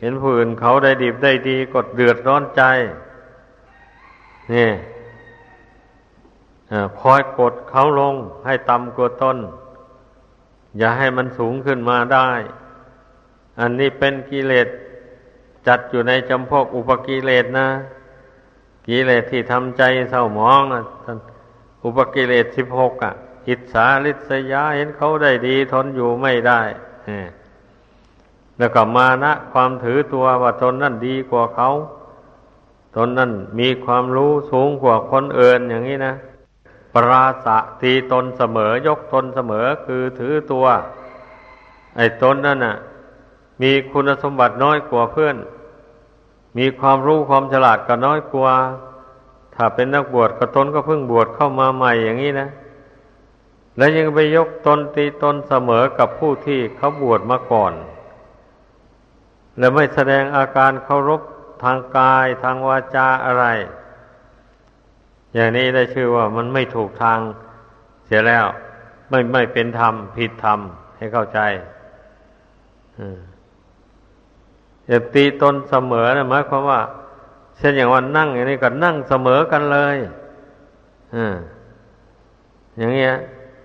[0.00, 2.62] เห็นผู้อื่นเขาได้ดีได้ดี กดเดือดร้อนใจ
[4.52, 4.68] นี่
[7.00, 8.14] คอยกดเขาลง
[8.46, 9.38] ให้ต่ำกว่าต้น
[10.78, 12.28] อย่าให้มันสูงขึ้นมาได้
[13.60, 14.68] อันนี้เป็นกิเลส
[15.66, 17.68] จัดอยู่ในจำพวกอุปกิเลสนะ
[18.86, 20.62] กิเลสที่ทำใจเศร้าหมอง
[21.84, 23.12] อุปกิเลสสิบหกอะ
[23.48, 26.60] อิจฉาริษยาเห็นเขาได้ดี ทนอยู่ไม่ได้
[28.58, 31.70] แล้วก็มานะ ความถือตัวว่าตนนั่นดีกว่าเขา
[32.96, 36.14] ตนนั่นมีความรู้สูงกว่าคนอื่นอย่างนี้นะ
[36.94, 40.66] ปราศะตีตนเสมอยกตนเสมอคือถือตัว
[41.96, 42.76] ไอ้ตนนั่นน่ะ
[43.62, 45.36] มีคุณสมบัติน้อยกว่าเพื่อน
[46.58, 48.54] มีความรู้ความฉลาดก็น้อยกว่า
[49.54, 52.48] ถ้าเป็นนักบวชก็ตนก็เพิ่งบวชเข้ามาใหม่อย่างนี้นะ
[53.76, 57.72] แล้วยังไปยกตนตีตนเสมอกับผู้ที่เขาบวชมาก่อน
[59.58, 61.20] แล้วไม่แสดงอาการเคารพ
[61.62, 63.44] ทางกายทางวาจาอะไร
[65.34, 67.18] อย่างนี้ได้ชื่อว่ามันไม่ถูกทาง
[68.06, 68.46] เสียแล้ว
[69.10, 70.58] ไม่ไม่เป็นธรรม ผิดธรรม
[70.96, 71.38] ให้เข้าใจ
[74.88, 76.80] อย่าตีตนเสมอนะหมายความว่า
[77.56, 79.96] เช่นอย่างวันนั่งอย่างนี้ก็นั่งเสมอกันเลย
[82.76, 83.14] อย่างเงี้ย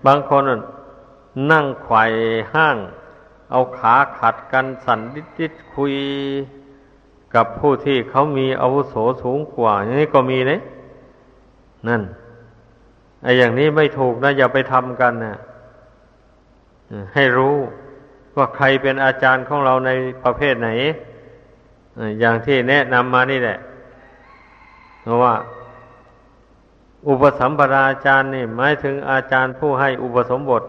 [0.06, 0.42] บางคน
[1.52, 2.04] นั่งไขว่
[2.54, 2.76] ห้าง
[3.50, 5.00] เอาขาขัดกันสั่น
[5.38, 5.94] ดิดๆคุย
[7.34, 10.60] กับผู้ที่เขามีอาวุโสสูงกว่า อย่างนี้ก็มีเลย
[11.88, 12.02] นั่น
[13.22, 15.36] ไอ้อย่างนี้ไม่ถูกนะ อย่าไปทำกันนะ
[17.14, 17.56] ให้รู้
[18.36, 19.90] ว่าใครเป็นอาจารย์ของเราใน
[20.24, 20.70] ประเภทไหน
[22.20, 23.58] อย่างที่แนะนำมานี่แหละ
[25.02, 25.34] เพราะว่า
[27.08, 30.62] อุปสัมปนาจารย์นี่หมายถึงอาจารย์ผู้ให้อุปสมบท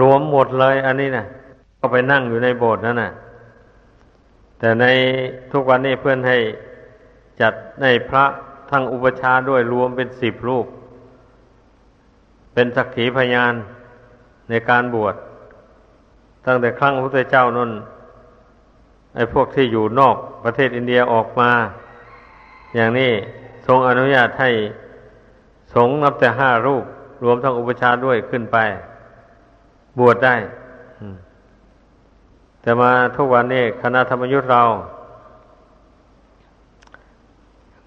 [0.00, 1.26] รวมหมดเลยอันนี้นะ
[1.78, 3.10] ก็ไปนั่งอยู่ในโบสถ์นั่นนะ
[4.58, 4.84] แต่ใน
[5.52, 6.38] ทุกวันนี้เพื่อนให้
[7.40, 7.52] จัด
[7.82, 8.24] ในพระ
[8.70, 10.66] ทั้งอุปชาด้วยรวมเป็นสิบรูป
[12.54, 13.54] เป็นสักขีพยาน
[14.48, 15.14] ในการบวช
[16.46, 17.70] ตั้งแต่ครั้งพระพุทธเจ้านน
[19.14, 21.50] ไอ้พวกที่อยู่นอกประเทศอินเดียออกมา
[22.74, 23.12] อย่างนี้
[23.66, 24.50] ทรงอนุญาตให้
[25.74, 26.84] สงนับแต่ห้ารูป
[27.24, 28.56] รวมทั้งอุปชาด้วยขึ้นไป
[29.98, 30.36] บวชได้
[32.62, 34.62] แต่มาทุกวันนี้คณะธรรมยุทธ์เรา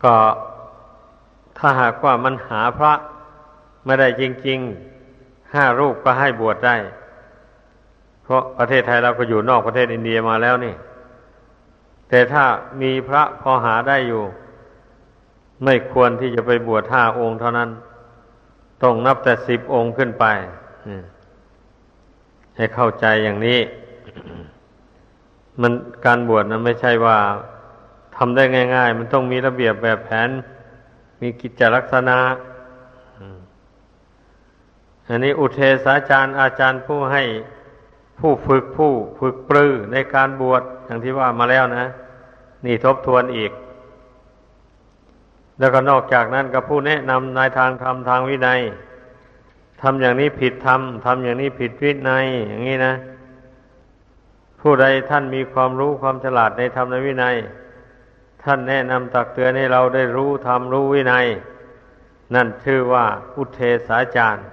[0.04, 0.15] ก็
[1.65, 2.93] ถ้าหากว่ามันหาพระ
[3.86, 6.76] ไม่ได้จริงๆห้ารูปก็ให้บวชได้
[8.23, 10.73] เพราะประเทศไทยเราก็อยู่นอกประเทศอินเดียมาแล้วนี่
[12.10, 12.43] แต่ถ้า
[12.82, 14.23] มีพระพอหาได้อยู่
[15.63, 17.69] ไม่ควรที่จะไปบวชห้าองค์เท่านั้น
[18.84, 20.26] ต้องนับแต่สิบองค์ขึ้นไป
[22.58, 23.60] ให้เข้าใจอย่างนี้
[25.62, 25.73] มัน
[26.06, 27.17] การบวชนะไม่ใช่ว่า
[28.15, 28.43] ทำได้
[28.76, 30.30] ง่าย ๆ มันต้องมีระเบียบแบบแผน
[31.24, 32.18] มีกิจลักษณะ
[35.08, 37.24] อันนี้อุเทศอาจารย์อาจารย์ผู้ให้
[38.20, 41.86] ผู้ฝึกผู้ฝึกปรือในการบวชอย่างที่ว่ามาแล้วนะ
[42.66, 43.52] นี่ทบทวนอีก
[45.60, 48.60] แล้วก็นอกจากนั้นก็ผู้แนะนำในทางธรรมทางวินัย
[49.82, 52.94] ทำอย่างนี้ผิดธรรมทำอย่างนี้ผิดวินัยอย่างนี้นะ
[54.62, 57.36] ผู้ใดท่านมีความรู้ความฉลาดในธรรมในวินัย
[58.43, 61.25] ท่านแนะนำตักเตือนให้เราได้รู้ธรรมรู้วินัย
[62.34, 64.45] นั่นชื่อว่าอุเทศาจารย์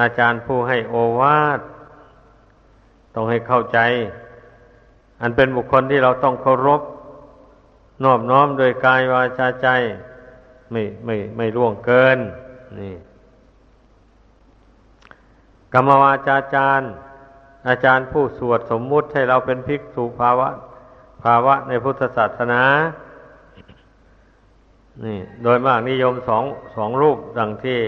[0.00, 1.60] อาจารย์ผู้ให้โอวาท
[3.14, 3.78] ต้องให้เข้าใจ
[5.20, 6.82] อันเป็นบุคคลที่เราต้องเคารพ
[8.04, 9.68] นอบน้อมโดยกายวาจาใจ
[10.70, 12.18] ไม่ไม่ไม่ล่วงเกิน
[12.78, 12.94] นี่
[15.72, 16.90] กรรมวาจาจารย์
[17.68, 20.48] อาจารย์ผู้สวดสมมุติให้เราเป็นภิกษุภาวะ
[21.22, 22.62] ภาวะในพุทธศาสนา
[25.04, 26.44] นี่ โดยมากนิยมสอง
[26.76, 27.78] สองรูปดังที่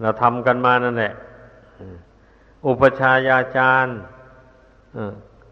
[0.00, 1.12] เราทำกันมานั่นแหละ
[2.66, 3.96] อุปชายาจารย์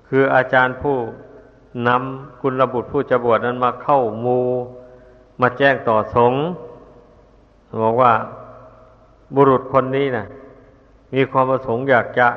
[0.09, 0.97] คืออาจารย์ผู้
[1.89, 4.39] นำกุลบุตรผู้จะบวชนั้นมาเข้ามู
[5.41, 6.43] มาแจ้งต่อสงฆ์
[7.83, 8.13] บอกว่า
[9.35, 10.27] บุรุษคนนี้นะ
[11.15, 12.29] มีความประสงค์อยากจะ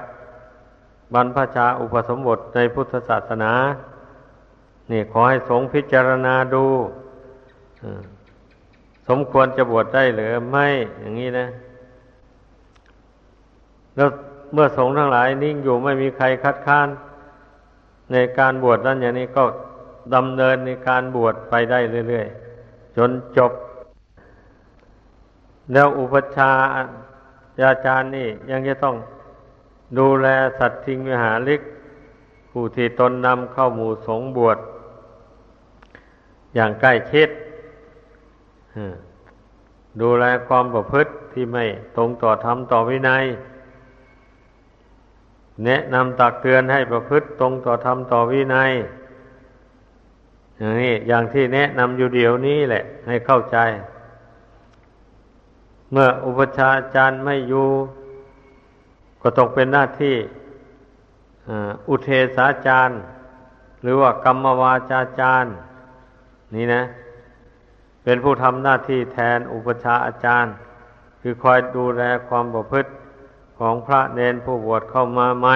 [1.13, 3.51] บรรพชาอุปสมบทในพุทธศาสนา
[4.91, 6.65] นี่ขอให้สงฆ์พิจารณาดู
[9.07, 10.67] สมควรจะบวชได้หรือไม่
[10.99, 11.47] อย่างนี้นะ
[13.95, 14.09] แล้ว
[14.53, 16.87] เมื่อสงฆ์ทั้งหลายนิ่งอยู่ไม่มีใครคัดค้าน
[18.11, 19.43] ในการบวชนั้นอย่างนี้ก็
[20.15, 23.51] ดำเนินในการบวชไปได้เรื่อยๆ จนจบ
[25.73, 26.51] แล้วอุปชา
[27.69, 28.95] อาจารย์นี่ยังจะต้อง
[29.97, 30.27] ดูแล
[30.59, 31.61] สัตว์ทิ้งวิหาริก
[32.51, 34.57] ผู้ที่ตนนำเข้าหมู่สงบวช
[36.57, 37.29] อย่างใกล้ชิด
[40.01, 41.65] ดูแลความประพฤติที่ไม่
[41.95, 43.25] ตรงต่อธรรมต่อวินัย
[45.65, 48.71] แนะนำตักเตือนให้ประพฤติตรงต่อธรรมต่อวินัย
[50.57, 53.57] อย่างนี้อย่างที่แนะนำอยู่เดี๋ยวนี้แหละ ให้เข้าใจ
[55.91, 57.69] เมื่ออุปชาจารย์ไม่อยู่
[59.21, 60.15] ก็ตกเป็นหน้าที่
[61.89, 62.97] อุเทศาจารย์
[63.81, 65.53] หรือว่ากรรมวาจาจารย์
[66.55, 66.81] นี่นะ
[68.03, 70.53] เป็นผู้ทำหน้าที่แทนอุปชาอาจารย์
[71.21, 72.89] คือคอยดูแลความประพฤติ
[73.59, 75.55] ของพระเนนผู้บวชเข้ามาใหม่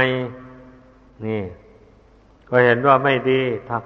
[1.26, 1.42] นี่
[2.50, 3.84] ก็เห็นว่าไม่ดีทัก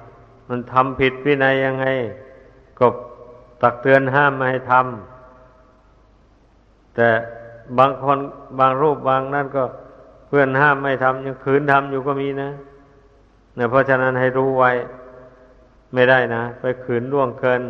[0.50, 1.86] มันทำผิดวินัยยังไง
[2.80, 2.86] ก็
[3.62, 7.10] ตักเตือนห้ามไม่ให้ทำแต่
[7.78, 8.20] บางคน
[8.60, 9.64] บางรูปบางนั่นก็
[10.28, 12.50] เพื่อนห้ามไม่ทำยังขืนทำอยู่ก็มีนะ
[13.56, 14.72] เนี่ยเพราะฉะนั้นให้รู้ไว้
[15.94, 17.62] ไม่ได้นะ ไปขืนล่วงเกิน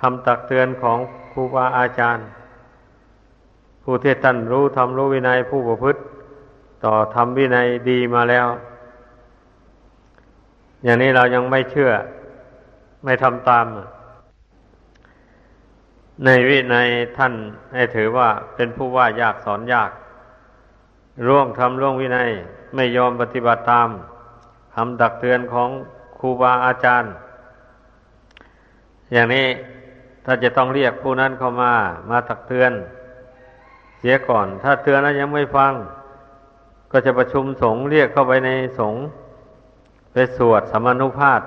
[0.00, 0.98] คำตักเตือนของ
[1.32, 2.26] ครูบาอาจารย์
[3.82, 6.00] ผู้ที่ท่านรู้ทำรู้วินัยผู้ประพฤติ
[6.84, 8.46] ต่อทำวินัยดีมาแล้ว
[10.84, 11.90] อย่างนี้เรายังไม่เชื่อ
[13.04, 13.66] ไม่ทำตาม
[16.24, 17.34] ในวินัยท่าน
[17.74, 19.90] ให้ถือว่าเป็นผู้ว่ายากสอนยาก
[21.26, 22.30] ร่วงทำร่วงวินัย
[22.74, 23.88] ไม่ยอมปฏิบัติตาม
[24.74, 25.70] คำตักเตือนของ
[26.22, 27.12] รูบาอาจารย์
[29.12, 29.46] อย่างนี้
[30.24, 31.72] ถ้าจะต้องเรียกผู้นั้นเข้ามา
[32.10, 32.72] มาตักเตือน
[33.98, 35.72] เสียก่อน ถ้าเตือนแล้วยังไม่ฟัง
[36.92, 39.02] ก็จะประชุมสงฆ์เรียกเข้าไปในสงฆ์
[40.12, 41.40] ไปสวดสมานุภาพ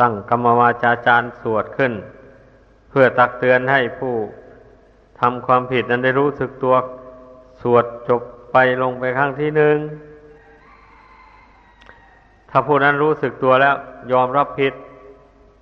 [0.00, 1.92] ตั้งกรรมวาจาจารย์สวดขึ้น
[2.88, 4.14] เพื่อตักเตือนให้ผู้
[5.20, 6.74] ทำความผิดนั้นได้รู้สึกตัว
[7.62, 8.22] สวดจบ
[8.52, 9.76] ไปลงไปครั้งที่หนึ่ง
[12.50, 13.74] ถ้าผู้นั้นรู้สึกตัวแล้ว
[14.12, 14.72] ยอมรับผิด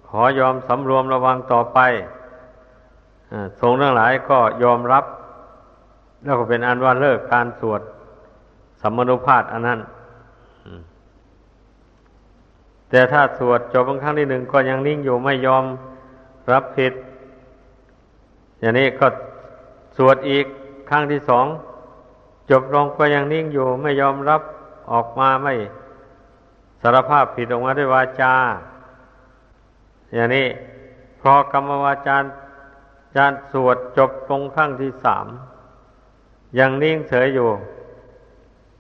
[0.09, 1.79] ขอยอมสำรวมระวังต่อไป
[3.61, 5.05] สงฆ์ทั้งหลายก็ยอมรับ
[6.23, 7.81] แล้วก็เป็นอันว่าเลิกการสวด
[8.81, 9.81] สัมมนุภาพอันนั้น
[12.91, 15.65] แต่ถ้าสวดจบบางครั้งที่หนึ่งก็ยังนิ่งอยู่ไม่ยอม
[16.53, 16.93] รับผิด
[18.61, 19.07] อย่างนี้ก็
[19.97, 20.47] สวดอีก
[20.89, 21.47] ครั้งที่สอง
[22.51, 24.41] จบลงก็ยังนิ่งอยู่ไม่ยอมรับ
[24.93, 25.55] ออกมาไม่
[26.83, 28.35] สารภาพผิดออกมาด้วยวาจา
[30.15, 30.47] อย่างนี้
[31.21, 32.17] พอกรรมวาจา
[33.17, 35.27] จารสวดจบตรงข้างที่สาม
[36.59, 37.49] ยังนิ่งเฉยอยู่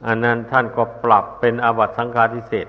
[0.06, 2.68] อันนั้นท่านก็ปรับเป็นอาบัตสังฆาทิเศษ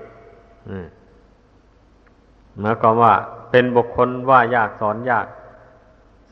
[2.60, 3.14] หมายความว่า
[3.50, 5.26] เป็นบุคคลว่ายากสอนยาก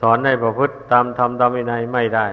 [0.01, 2.27] สอนในประพฤติตามธรรมตามวินัยไม่ได้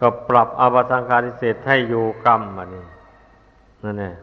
[0.00, 2.86] ก็ปรับอาบัตสังฆาทิเศษให้อยู่กรรมอันนี้
[3.82, 4.14] นั่นแหละ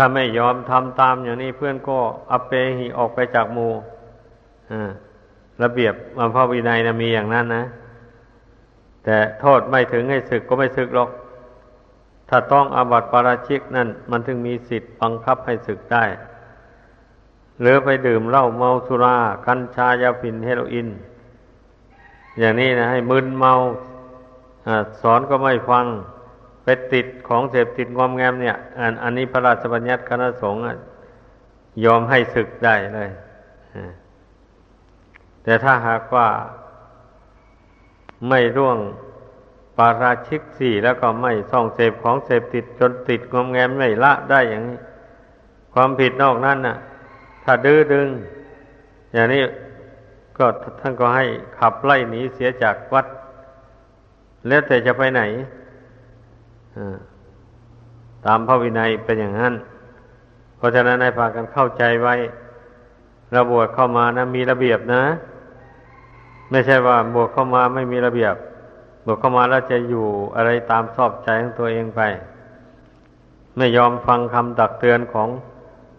[0.00, 1.98] ถ้าไม่ยอมทำตามอย่างนี้เพื่อนก็
[2.30, 3.72] อเปหิออกไปจากหมู่
[5.62, 7.64] ระเบียบมาพระวินัยนะมีอย่างนั้นนะ
[9.04, 11.10] แต่โทษไม่ถึงให้ศึกก็ไม่ศึกหรอก
[12.28, 16.04] ถ้าต้องอาบัติปาราชิกนั่น มันถึงมีสิทธิ์บังคับให้ศึกได้
[17.60, 20.88] หรือไปดื่มเหล้าเมาสุรา กัญชายาผินเฮโรอีน
[22.38, 23.52] อย่างนี้นะให้มึนเมา
[24.66, 24.68] อ
[25.02, 25.86] สอนก็ไม่ฟัง
[26.70, 30.62] ไปติดของเสพติดงอมแงมเนี่ย อันอันนี้พระราชบัญญัติคณะสงฆ์
[31.84, 33.10] ยอมให้ศึกได้เลย
[35.42, 36.28] แต่ถ้าหากว่า
[38.28, 38.78] ไม่ร่วง
[39.76, 44.78] ปาราชิกสี่แล้วก็ไม่ส่องเสพของเสพติดจนติดงอมแงมไม่ละได้อย่างนี้
[45.74, 46.76] ความผิดนอกนั้นน่ะ
[47.44, 48.08] ถ้าดื้อดึง
[49.12, 49.42] อย่างนี้
[50.38, 50.46] ก็
[50.80, 51.26] ท่านก็ให้
[51.58, 53.06] ขับไล่หนีเสียจากวัด
[54.48, 55.22] แล้วแต่จะไปไหน
[58.26, 59.54] ตามพระวินัยเป็นอย่างนั้น
[60.56, 62.14] เพราะฉะนั้นให้พากันเข้าใจไว้
[63.32, 65.02] เราบวชเข้ามานะมีระเบียบนะ
[66.50, 68.34] ไม่ใช่ว่าบวชเข้ามาไม่มีระเบียบ
[69.06, 70.06] บวชเข้ามาแล้วจะอยู่
[70.36, 72.00] อะไรตามชอบใจของตัวเองไป
[73.56, 75.28] ไม่ยอมฟังคำตักเตือนของ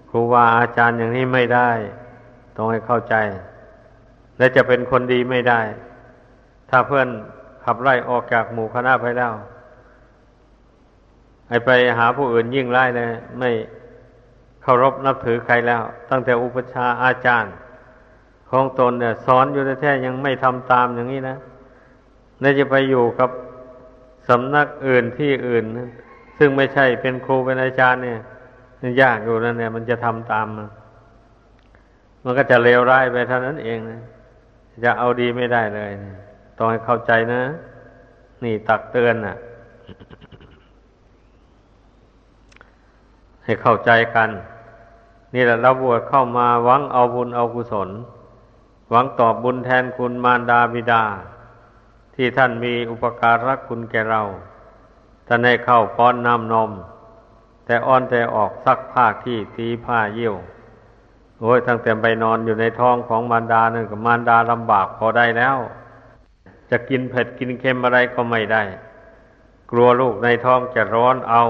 [0.09, 1.69] ครูบาอาจารย์อย่างนี้ไม่ได้
[2.55, 3.15] ต้องให้เข้าใจ
[4.37, 5.61] และจะเป็นคนดีไม่ได้
[6.69, 7.07] ถ้าเพื่อน
[7.65, 9.33] ขับไล่ออกจากหมู่คณะไปแล้ว
[11.49, 13.49] ให้ไปหาผู้อื่นยิ่งไล่เลยไม่
[14.61, 17.53] เคารพนับถือใครแล้ว ตั้งแต่อุปชาอาจารย์
[18.51, 21.37] ของตนเนี่ย สอนอยู่แท้ๆยังไม่ทำตามอย่างนี้นะ
[22.41, 23.29] น่าจะไปอยู่กับ
[24.27, 25.65] สำนักอื่นที่อื่น
[26.37, 28.19] ซึ่งไม่ใช่เป็นครูเป็นอาจารย์เนี่ย
[29.01, 30.69] ยากอยู่นั่นเนี่ยมันจะทำตามมัน
[32.23, 34.01] มันก็จะเลวร้ายไปเท่านั้นเองนะ
[34.83, 35.91] จะเอาดีไม่ได้เลย
[36.57, 37.41] ต้องให้เข้าใจนะ
[38.43, 39.35] นี่ตักเตือนนะ่ะ
[43.49, 44.29] ให้เข้าใจกัน
[45.33, 47.89] นี่แหละเราบวชเข้ามาหวังเอาบุญเอากุศล
[48.89, 51.03] หวังตอบบุญแทนคุณมารดาบิดา
[52.15, 54.21] ที่ท่านมีอุปการะคุณแก่เรา
[55.27, 56.71] ท่านให้เข้าป้อนน้ำนม
[57.65, 60.35] แต่อ้อนแต่ออกซักผ้าที่ตีผ้าเยี่ยว
[61.39, 65.57] โอ้ยตั้งแต่ไปนอนอยู่ในท้องของมารดานั่นกับมารดาลำบากพอได้แล้ว
[66.69, 68.63] จะกินเผ็ดกินเค็มอะไรก็ไม่ได้
[69.71, 71.43] กลัวลูกในท้องจะร้อนเอา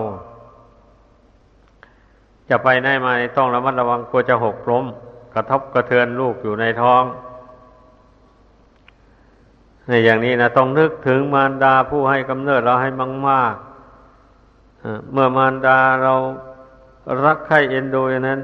[2.49, 4.85] จะไปไหนมาต้องระมัดระวังกลัวจะหกล้ม
[5.33, 7.03] กระทบกระเทือนลูกอยู่ในท้อง
[9.87, 13.55] ในอย่างนี้นะต้องนึกถึงมารดาผู้ให้กำเนิดเราให้มังมาก
[15.11, 16.13] เมื่อมารดาเรา
[17.25, 18.41] รักใคร่เอ็นดูอย่างนั้น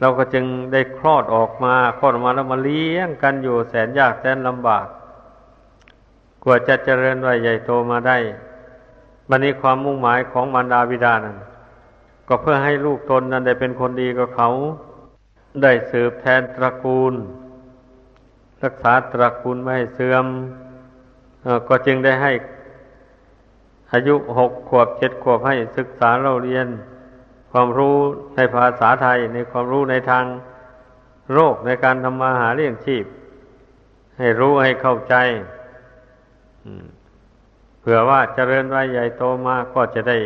[0.00, 4.86] เราก็จึงได้คลอดออกมาคลอดออกมาแล้วมาเลี้ยงกันอยู่แสนยากแสนลำบาก
[6.44, 8.18] กว่าจะเจริญวัยใหญ่โตมาได้
[9.28, 11.36] บันนี้ความมุ่งหมายของมารดาบิดานั้น
[12.34, 14.50] ก็เพื่อให้ลูกตนนั้นได้เป็นคนดีกับเขา
[15.62, 17.14] ได้สืบแทนตระกูล
[18.62, 20.26] รักษาตระกูลไม่ให้เสื่อม
[21.68, 22.32] ก็จึงได้ให้
[23.92, 26.66] อายุหกขวบเจ็ดขวบให้ศึกษาเราเรียน
[27.50, 27.96] ความรู้
[28.36, 30.24] ในภาษาไทยในความรู้ในทาง
[31.32, 33.04] โรคในการทำมาหาเลี้ยงชีพ
[34.18, 35.14] ให้รู้ให้เข้าใจ
[37.80, 40.18] เผื่อว่าเจริญวัยใหญ่โตมาก็จะได้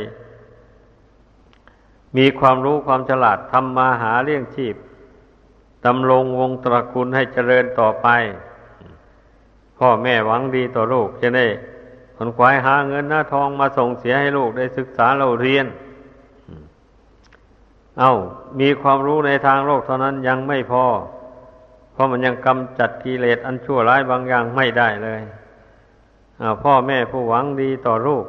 [2.16, 4.76] มีความรู้ความฉลาดทำมาหาเลี้ยงชีพ
[5.86, 8.06] ดำรงวงตระกูลให้เจริญต่อไป
[9.78, 11.46] พ่อแม่หวังดีต่อลูกจะได้
[12.16, 15.66] ขนขวายหาเงินหน้าทองมาส่งเสียให้ลูกได้ศึกษาเราเรียน
[18.00, 18.14] เอา้า
[18.60, 20.84] มีความรู้ในทางโลกเท่านั้นยังไม่พอ
[21.92, 25.22] เพราะมันยังกำจัดกิเลสอันชั่วร้ายบางอย่างไม่ได้เลย
[26.62, 28.24] พ่อแม่ผู้หวังดีต่อลูก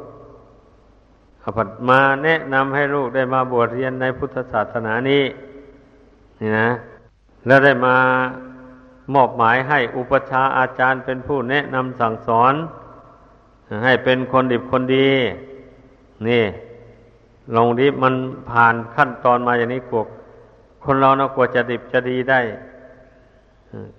[1.56, 5.24] ผัดมาแนะนำให้ลูกได้มาบวชเรียนในพุทธศาสนานี้
[6.40, 6.70] นี่นะ
[7.46, 7.96] แล้วได้มา
[9.14, 12.54] มอบหมายให้อุปชาอาจารย์เป็นผู้แนะนำสั่งสอน
[13.84, 15.10] ให้เป็นคนดีคนดี
[16.28, 16.44] นี่
[17.56, 18.14] ลงดิมัน
[18.50, 20.06] ผ่านขั้นตอนมาอย่างนี้กวก
[20.84, 22.40] คนเรานะกว่าจะดิบจะดีได้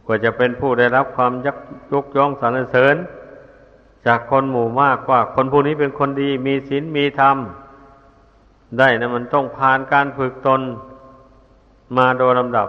[0.06, 1.58] กว่าจะเป็นผู้ได้รับความยัก
[1.92, 2.96] ยกย่องสรรเสริญ
[4.06, 7.38] จากคนหมู่มากว่า คนผู้นี้เป็นคนดีมีศีลมีธรรม
[8.80, 10.62] ได้นะมันต้องผ่านการฝึกตน
[11.98, 12.68] มาโดยลำดับ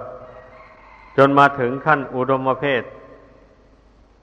[1.16, 2.83] จนมาถึงขั้นอุดมเพศ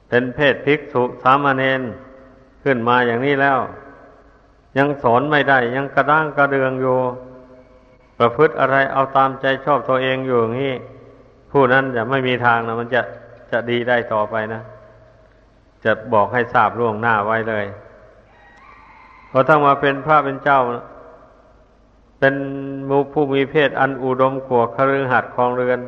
[0.09, 1.81] เป็นเพศภิกษุสามเณร
[2.63, 3.59] ขึ้นมาอย่างนี้แล้ว
[4.77, 6.97] ยังสอนไม่ได้ ยังกระด้างกระเดืองอยู่
[8.19, 10.73] ประพฤติอะไรเอาตามใจชอบตัวเองอยู่อย่างนี้
[11.51, 13.01] ผู้นั้นจะไม่มีทางนะมันจะ
[13.51, 14.61] จะดีได้ต่อไปนะ
[15.87, 17.65] จะบอกให้ทราบล่วงหน้าไว้เลย
[19.29, 20.59] พอทั้งมาเป็นพระเป็นเจ้า
[22.19, 22.35] เป็น
[22.89, 25.79] มูผู้มีเพศอันอุดมกว่าคฤหัสถ์ครองเรือน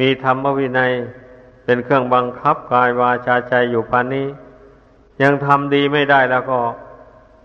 [0.00, 0.92] มีธรรมวินัย
[1.64, 4.26] เป็นเครื่องบังคับกายวาจาใจอยู่ปานนี้
[5.22, 6.60] ยังทำดีไม่ได้แล้วก็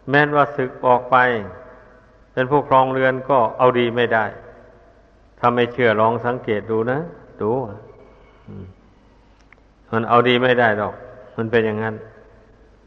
[0.10, 1.16] แม้นว่าศึกออกไป
[2.34, 4.26] เป็นผู้ครองเรือนก็เอาดีไม่ได้
[5.40, 7.00] ถ้าไม่เชื่อลองสังเกตดูนะ
[7.42, 7.52] ดู
[9.92, 10.94] มันเอาดีไม่ได้หรอก
[11.36, 11.96] มันเป็นอย่างนั้น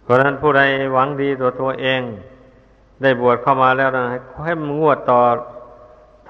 [0.03, 2.01] เพราะนั้นผู้ใดหวังดีตัวตัวเอง
[3.03, 4.05] ได้บวชเข้ามาแล้วนะ
[4.45, 5.21] ให้มันงวดต่อ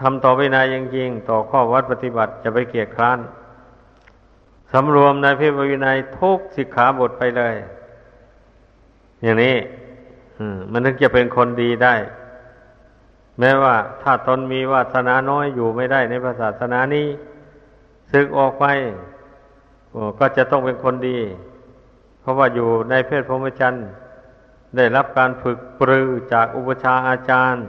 [0.00, 3.18] ทำต่อไปนายจริงๆต่อข้อวัดปฏิบัติจะไปเกียรคร้าน
[4.72, 7.54] สำรวมในพิวินัยทุกสิกขาบทไปเลย
[9.22, 9.56] อย่างนี้
[10.70, 11.94] มันถึงจะเป็นคนดีได้
[13.38, 17.06] แม้ว่าถ้าตนมีวาสนาน้อยอยู่ไม่ได้ในศาสนานี้
[18.12, 18.64] ซึกออกไป
[20.18, 21.18] ก็จะต้องเป็นคนดี
[22.28, 23.86] ราะว่าอยู่ในเพศพรหมจรรย์
[24.76, 27.64] ได้รับการฝึกปรือจากอุปชาอาจารย์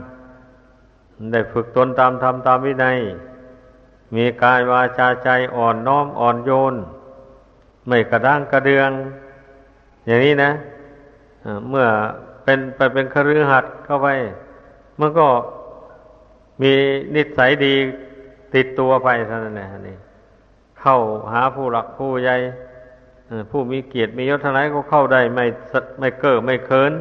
[1.32, 2.98] ได้ฝึกตนตามธรรมตามวินัย
[4.14, 6.74] มีกายวาจาใจอ่อนน้อมอ่อนโยน
[7.88, 8.90] ไม่กระด้างกระเดือง
[10.06, 10.50] อย่างนี้นะ
[11.68, 11.86] เมื่อ
[12.44, 14.08] เป็นไปเป็นคฤหัสถ์เข้าไป
[15.00, 15.26] มันก็
[16.62, 16.72] มี
[17.14, 17.74] นิสัยดี
[18.54, 19.96] ติดตัวไปเท่านั้นแหละนี่
[20.80, 20.96] เข้า
[21.32, 22.36] หาผู้หลักผู้ใหญ่
[23.50, 25.46] ผู้มีเกียรติมียศเท่าไรก็เข้าได้ไม่
[25.98, 26.92] ไม่เก้อไม่เคิน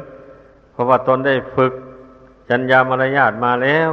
[0.72, 1.74] เพราะว่าตนได้ฝึก
[2.50, 3.92] จัญญามารยาทมาแล้ว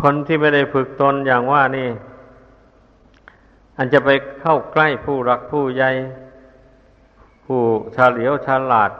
[0.00, 1.88] คนที่ไม่ได้ฝึกตนอย่างว่านี่
[3.76, 4.10] อันจะไป
[4.40, 5.90] เข้าใกล้ผู้รักผู้ใหญ่
[7.44, 7.60] ผู้
[7.96, 8.90] ชาเหลียวชาลาด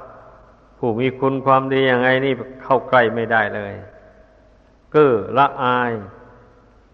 [0.78, 3.74] ผู้มีคุณความดีอย่างไงนี่เข้าใกล้ไม่ได้เลย
[4.92, 5.92] เก้อละอาย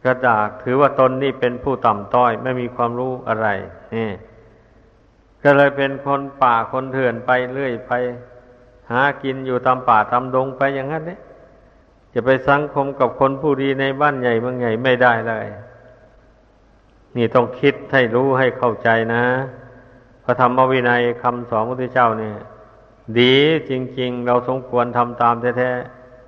[0.05, 3.49] กระดากถือว่าตนนี่เป็นผู้ต่ำต้อย ไม่มีความรู้อะไร
[3.95, 4.11] นี่
[5.45, 7.93] ก็เลยเป็นคนป่าคนเถื่อนไปเรื่อยไป
[8.91, 11.21] หากินอยู่ตามป่าตามดงไปอย่างนั้นเนี่ย
[12.13, 15.47] จะไปสังคมกับคนผู้ดีในบ้านใหญ่เมืองใหญ่ไม่ได้เลย
[17.17, 19.25] นี่ต้องคิดให้รู้ให้เข้าใจนะ
[20.25, 22.37] พระธรรมวินัยคำสอนพระพุทธเจ้าเนี่ย
[23.19, 23.35] ดี
[23.71, 25.71] จริง ๆ เราสมควรทำตามแท้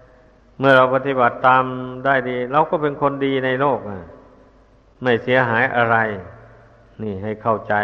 [0.02, 1.64] ๆเมื่อเราปฏิบัติตาม
[2.04, 3.78] ได้ดี เราก็เป็นคนดีในโลก
[5.02, 5.96] ไม่เสียหายอะไร
[7.02, 7.74] นี่ให้เข้าใจ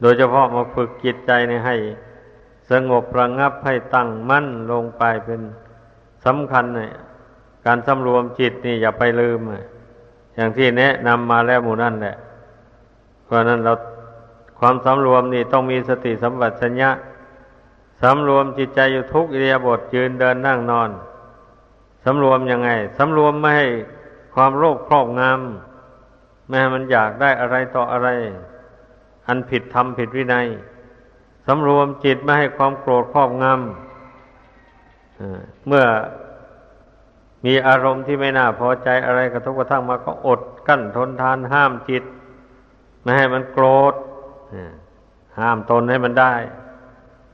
[0.00, 1.76] โดยเฉพาะมาฝึกจิตใจในให้
[2.70, 5.40] สงบระงับให้ตั้งมั่นลงไปเป็น
[6.24, 6.92] สำคัญเนี่ย
[7.66, 9.40] การสำรวมจิตนี่อย่าไปลืม
[10.34, 12.16] อย่างที่แนะนำมาแล้วหมู่นั่นแหละ
[13.24, 13.72] เพราะนั้นเรา
[14.58, 16.90] ความสำรวมนี่ต้องมีสติสัมปชัญญะ
[18.02, 20.90] สำรวมจิตใจอยู่ทุกอิริยาบถยืนเดินนั่งนอน
[22.04, 23.68] สำรวมยังไงสำรวมไม่ให้
[24.34, 28.08] ความโรคครอบงำไม่ให้มันอยากได้อะไรต่ออะไร
[29.30, 30.46] อันผิดธรรมผิดวินัย
[31.46, 35.84] สำรวมจิตไม่ให้ความโกรธครอบงำเมื่อ
[37.44, 42.04] มีอารมณ์ที่ไม่น่าพอใจอะไรกระทบกระทั่งมาก็อดกั้นทนทานห้ามจิต
[43.02, 43.94] ไม่ให้มันโกรธ
[45.40, 46.34] ห้ามตนให้มันได้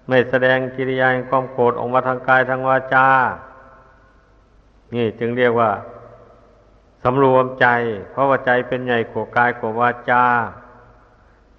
[0.09, 3.07] ไม่แสดงกิริยาความโกรธออกมาทางกายทางวาจา
[4.95, 5.71] นี่จึงเรียกว่า
[7.03, 7.67] สำรวมใจ
[8.11, 10.25] เพราะว่าใจเป็นใหญ่กว่ากายกว่าวาจา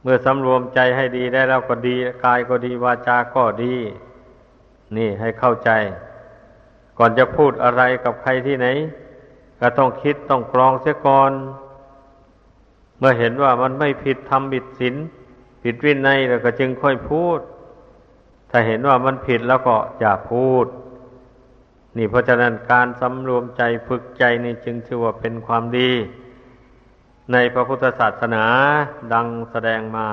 [0.02, 1.96] เมื่อสำรวมใจให้ดีได้แล้วก็ดี
[2.26, 3.76] กายก็ดีวาจาก็ดี
[4.98, 5.70] นี่ให้เข้าใจ
[6.98, 8.68] ก่อนจะพูดอะไรกับใครที่ไหน
[9.60, 11.32] ก็ต้องคิดต้องกรองเสียก่อน
[12.98, 14.96] เมื่อเห็นว่ามันไม่ผิดทำผิดศีล
[15.64, 17.40] ผิดวินัยแล้วก็จึงค่อยพูด
[18.50, 20.66] ถ้าเห็นว่ามันผิดแล้วก็อย่าพูด
[21.98, 25.92] นี่เพราะฉะนั้นการสำรวมใจฝึกใจนี่จึงถือว่าเป็นความดี
[27.34, 28.44] ในพระพุทธศาสนา
[29.14, 30.10] ดังแสดงมา